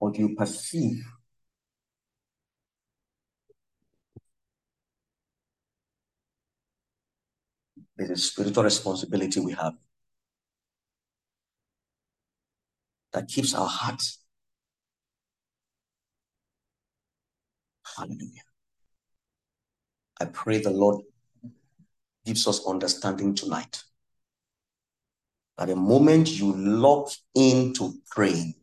Until 0.00 0.28
you 0.28 0.36
perceive 0.36 1.02
There's 7.96 8.10
a 8.10 8.16
spiritual 8.16 8.64
responsibility 8.64 9.40
we 9.40 9.52
have 9.52 9.74
that 13.14 13.28
keeps 13.28 13.54
our 13.54 13.66
hearts. 13.66 14.18
Hallelujah. 17.96 18.42
I 20.20 20.26
pray 20.26 20.60
the 20.60 20.70
Lord 20.70 21.02
gives 22.26 22.46
us 22.46 22.66
understanding 22.66 23.34
tonight 23.34 23.82
At 25.58 25.68
the 25.68 25.76
moment 25.76 26.30
you 26.38 26.52
lock 26.52 27.10
into 27.34 27.94
praying, 28.10 28.54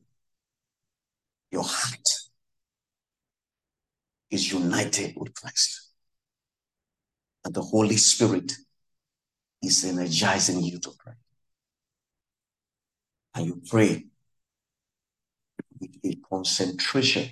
your 1.51 1.63
heart 1.63 2.07
is 4.29 4.51
united 4.51 5.15
with 5.15 5.33
Christ. 5.33 5.89
And 7.45 7.53
the 7.53 7.61
Holy 7.61 7.97
Spirit 7.97 8.51
is 9.63 9.85
energizing 9.85 10.61
you 10.61 10.79
to 10.79 10.91
pray. 10.99 11.13
And 13.35 13.45
you 13.45 13.61
pray 13.69 14.05
with 15.81 15.97
a 16.03 16.15
concentration, 16.29 17.27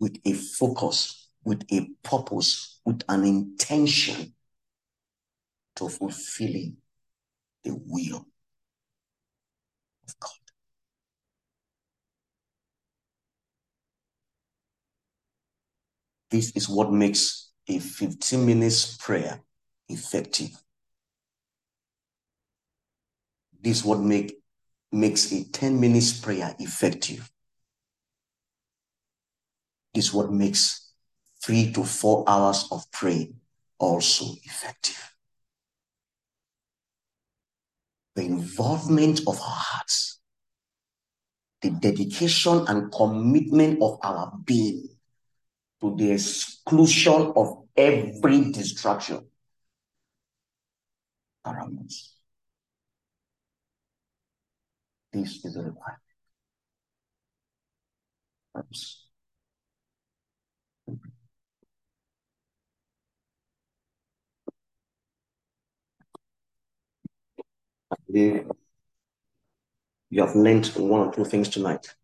with 0.00 0.18
a 0.26 0.32
focus, 0.32 1.28
with 1.44 1.62
a 1.72 1.88
purpose, 2.02 2.80
with 2.84 3.02
an 3.08 3.24
intention 3.24 4.34
to 5.76 5.88
fulfilling 5.88 6.76
the 7.62 7.74
will 7.86 8.26
of 10.06 10.20
God. 10.20 10.30
This 16.30 16.50
is 16.56 16.68
what 16.68 16.92
makes 16.92 17.52
a 17.68 17.78
15 17.78 18.44
minutes 18.44 18.96
prayer 18.96 19.40
effective. 19.88 20.50
This 23.60 23.78
is 23.78 23.84
what 23.84 24.00
make, 24.00 24.36
makes 24.90 25.32
a 25.32 25.44
10 25.44 25.80
minutes 25.80 26.12
prayer 26.18 26.54
effective. 26.58 27.30
Is 29.96 30.12
what 30.12 30.30
makes 30.30 30.92
three 31.42 31.72
to 31.72 31.82
four 31.82 32.22
hours 32.28 32.68
of 32.70 32.84
praying 32.92 33.40
also 33.78 34.26
effective. 34.44 35.14
The 38.14 38.22
involvement 38.22 39.20
of 39.20 39.40
our 39.40 39.40
hearts, 39.40 40.20
the 41.62 41.70
dedication 41.70 42.66
and 42.68 42.92
commitment 42.92 43.80
of 43.80 43.98
our 44.02 44.32
being 44.44 44.88
to 45.80 45.96
the 45.96 46.12
exclusion 46.12 47.32
of 47.34 47.64
every 47.74 48.52
distraction 48.52 49.26
around 51.46 51.78
us. 51.86 52.16
This 55.12 55.42
is 55.42 55.54
the 55.54 55.62
requirement. 55.62 56.02
Perhaps. 58.52 59.05
Believe 68.06 68.50
you 70.10 70.22
have 70.22 70.36
learned 70.36 70.66
one 70.76 71.08
or 71.08 71.12
two 71.12 71.24
things 71.24 71.48
tonight. 71.48 71.94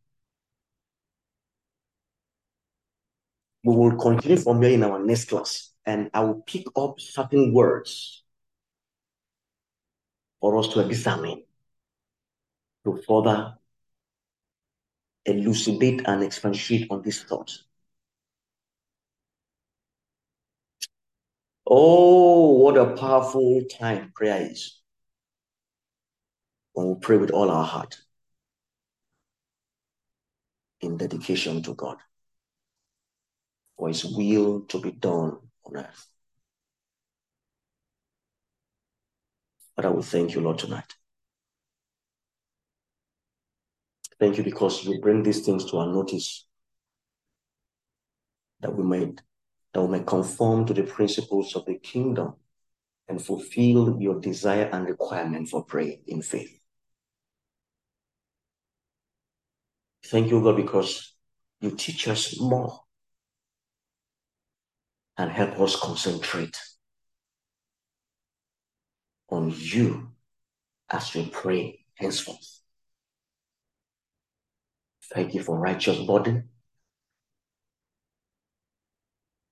We 3.64 3.74
will 3.76 3.96
continue 3.96 4.36
from 4.36 4.60
here 4.62 4.72
in 4.72 4.82
our 4.82 4.98
next 4.98 5.26
class, 5.26 5.70
and 5.86 6.10
I 6.12 6.20
will 6.24 6.42
pick 6.42 6.66
up 6.74 6.98
certain 6.98 7.52
words 7.52 8.24
for 10.40 10.58
us 10.58 10.68
to 10.74 10.80
examine 10.80 11.44
to 12.84 13.00
further 13.06 13.56
elucidate 15.24 16.02
and 16.06 16.24
expatiate 16.24 16.90
on 16.90 17.02
this 17.02 17.22
thought. 17.22 17.56
Oh, 21.66 22.50
what 22.58 22.76
a 22.76 22.96
powerful 22.96 23.62
time 23.70 24.12
prayer 24.14 24.48
is 24.50 24.81
when 26.72 26.88
we 26.88 26.94
pray 27.00 27.16
with 27.16 27.30
all 27.30 27.50
our 27.50 27.64
heart 27.64 27.98
in 30.80 30.96
dedication 30.96 31.62
to 31.62 31.74
God 31.74 31.98
for 33.76 33.88
His 33.88 34.04
will 34.04 34.62
to 34.62 34.80
be 34.80 34.92
done 34.92 35.38
on 35.64 35.76
earth. 35.76 36.06
But 39.76 39.86
I 39.86 39.88
will 39.88 40.02
thank 40.02 40.34
you, 40.34 40.40
Lord, 40.40 40.58
tonight. 40.58 40.94
Thank 44.20 44.38
you 44.38 44.44
because 44.44 44.84
you 44.84 45.00
bring 45.00 45.22
these 45.22 45.44
things 45.44 45.64
to 45.70 45.78
our 45.78 45.86
notice 45.86 46.46
that 48.60 48.74
we 48.74 48.84
may 48.84 49.12
that 49.74 49.82
we 49.82 49.98
may 49.98 50.04
conform 50.04 50.66
to 50.66 50.74
the 50.74 50.82
principles 50.82 51.56
of 51.56 51.64
the 51.64 51.78
kingdom 51.78 52.34
and 53.08 53.24
fulfill 53.24 54.00
your 54.00 54.20
desire 54.20 54.68
and 54.72 54.86
requirement 54.86 55.48
for 55.48 55.64
prayer 55.64 55.94
in 56.06 56.22
faith. 56.22 56.61
Thank 60.04 60.30
you, 60.30 60.42
God, 60.42 60.56
because 60.56 61.14
you 61.60 61.70
teach 61.70 62.08
us 62.08 62.38
more 62.40 62.80
and 65.16 65.30
help 65.30 65.58
us 65.60 65.76
concentrate 65.76 66.58
on 69.28 69.52
you 69.56 70.10
as 70.90 71.14
we 71.14 71.26
pray 71.26 71.84
henceforth. 71.94 72.60
Thank 75.14 75.34
you 75.34 75.42
for 75.42 75.58
righteous 75.58 75.98
burden. 76.00 76.48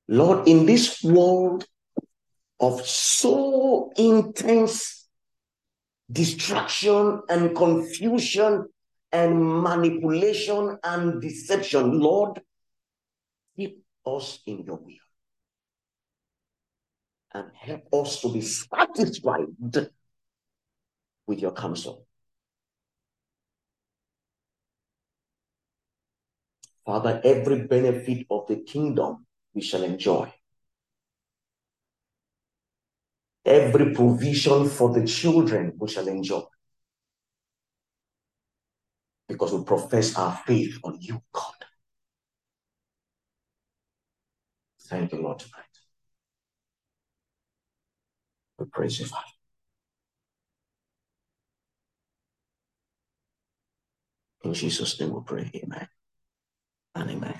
Lord, 0.08 0.48
in 0.48 0.66
this 0.66 1.02
world 1.04 1.64
of 2.58 2.84
so 2.84 3.92
intense 3.96 5.06
distraction 6.10 7.22
and 7.28 7.54
confusion 7.54 8.66
and 9.12 9.62
manipulation 9.62 10.78
and 10.84 11.20
deception, 11.20 11.98
Lord, 11.98 12.40
keep 13.56 13.82
us 14.06 14.40
in 14.46 14.64
your 14.64 14.76
will 14.76 14.94
and 17.32 17.50
help 17.54 17.82
us 17.92 18.20
to 18.20 18.32
be 18.32 18.40
satisfied 18.40 19.46
with 21.26 21.40
your 21.40 21.52
counsel. 21.52 22.06
Father, 26.84 27.20
every 27.22 27.66
benefit 27.66 28.26
of 28.30 28.46
the 28.48 28.56
kingdom 28.56 29.26
we 29.54 29.62
shall 29.62 29.84
enjoy. 29.84 30.32
Every 33.44 33.94
provision 33.94 34.68
for 34.68 34.92
the 34.92 35.06
children 35.06 35.74
we 35.78 35.88
shall 35.88 36.08
enjoy. 36.08 36.42
Because 39.30 39.52
we 39.52 39.62
profess 39.62 40.16
our 40.16 40.36
faith 40.44 40.76
on 40.82 40.98
you, 41.00 41.22
God. 41.32 41.54
Thank 44.88 45.12
you, 45.12 45.22
Lord, 45.22 45.38
tonight. 45.38 45.62
We 48.58 48.66
praise 48.66 48.98
you, 48.98 49.06
Father. 49.06 49.22
In 54.42 54.52
Jesus' 54.52 54.98
name 54.98 55.14
we 55.14 55.20
pray. 55.24 55.48
Amen. 55.54 55.86
And 56.96 57.10
amen. 57.10 57.38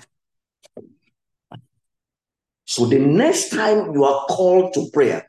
So 2.67 2.87
the 2.87 3.01
next 3.01 3.49
time 3.49 3.93
you 3.95 4.05
are 4.05 4.27
called 4.27 4.75
to 4.75 4.91
prayer, 4.93 5.27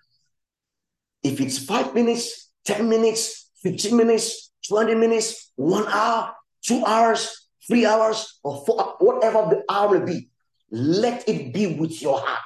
if 1.23 1.41
it's 1.41 1.57
five 1.57 1.95
minutes, 1.95 2.51
10 2.65 2.87
minutes, 2.87 3.49
15 3.63 3.97
minutes, 3.97 4.51
20 4.67 4.93
minutes, 4.93 5.51
one 5.55 5.87
hour, 5.87 6.35
two 6.61 6.83
hours, 6.85 7.47
three 7.67 7.85
hours, 7.85 8.39
or 8.43 8.63
four, 8.65 8.95
whatever 8.99 9.49
the 9.49 9.63
hour 9.69 9.99
may 9.99 10.05
be, 10.05 10.29
let 10.71 11.27
it 11.27 11.53
be 11.53 11.67
with 11.67 12.01
your 12.01 12.19
heart. 12.19 12.39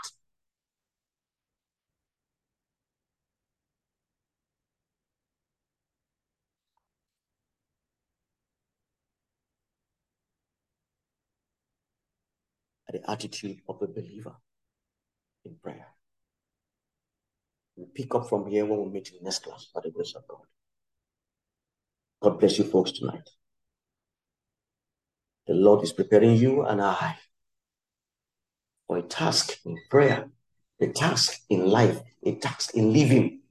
The 12.91 13.11
attitude 13.11 13.59
of 13.68 13.82
a 13.82 13.88
believer 13.88 14.38
in 15.43 15.55
prayer. 15.61 15.88
We'll 17.76 17.88
pick 17.93 18.16
up 18.16 18.30
from 18.30 18.47
here 18.47 18.66
when 18.66 18.86
we 18.86 18.89
meet 18.89 19.09
in 19.09 19.22
next 19.22 19.43
class 19.43 19.68
by 19.76 19.82
the 19.82 19.91
grace 19.91 20.13
of 20.16 20.26
God. 20.30 20.43
God 22.22 22.39
bless 22.39 22.57
you 22.57 22.63
folks 22.63 22.93
tonight. 22.93 23.30
The 25.48 25.54
Lord 25.54 25.84
is 25.84 25.93
preparing 25.93 26.36
you 26.38 26.64
and 26.64 26.82
I 26.82 27.18
for 28.88 28.98
a 28.98 29.02
task 29.02 29.60
in 29.66 29.78
prayer, 29.89 30.30
a 30.80 30.88
task 30.88 31.41
in 31.50 31.66
life, 31.66 32.00
a 32.24 32.36
task 32.36 32.76
in 32.76 32.93
living 32.93 33.41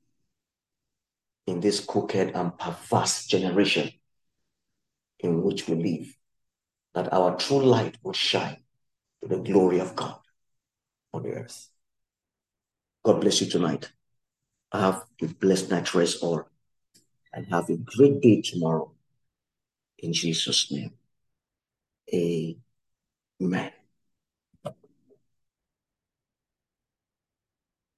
in 1.46 1.60
this 1.60 1.80
crooked 1.80 2.34
and 2.34 2.58
perverse 2.58 3.26
generation 3.26 3.92
in 5.20 5.42
which 5.42 5.68
we 5.68 5.74
live, 5.74 6.16
that 6.94 7.12
our 7.12 7.36
true 7.36 7.62
light 7.64 7.98
will 8.02 8.12
shine 8.12 8.58
to 9.22 9.28
the 9.28 9.38
glory 9.38 9.78
of 9.80 9.94
God 9.96 10.18
on 11.12 11.22
the 11.22 11.30
earth. 11.30 11.68
God 13.04 13.20
bless 13.20 13.40
you 13.40 13.48
tonight. 13.48 13.92
Have 14.72 15.04
a 15.22 15.26
blessed 15.26 15.70
night 15.70 15.94
rest 15.94 16.22
all. 16.22 16.44
and 17.32 17.46
have 17.48 17.68
a 17.68 17.76
great 17.76 18.20
day 18.20 18.40
tomorrow. 18.40 18.92
In 19.98 20.12
Jesus' 20.12 20.70
name, 20.70 20.92
amen. 22.12 23.72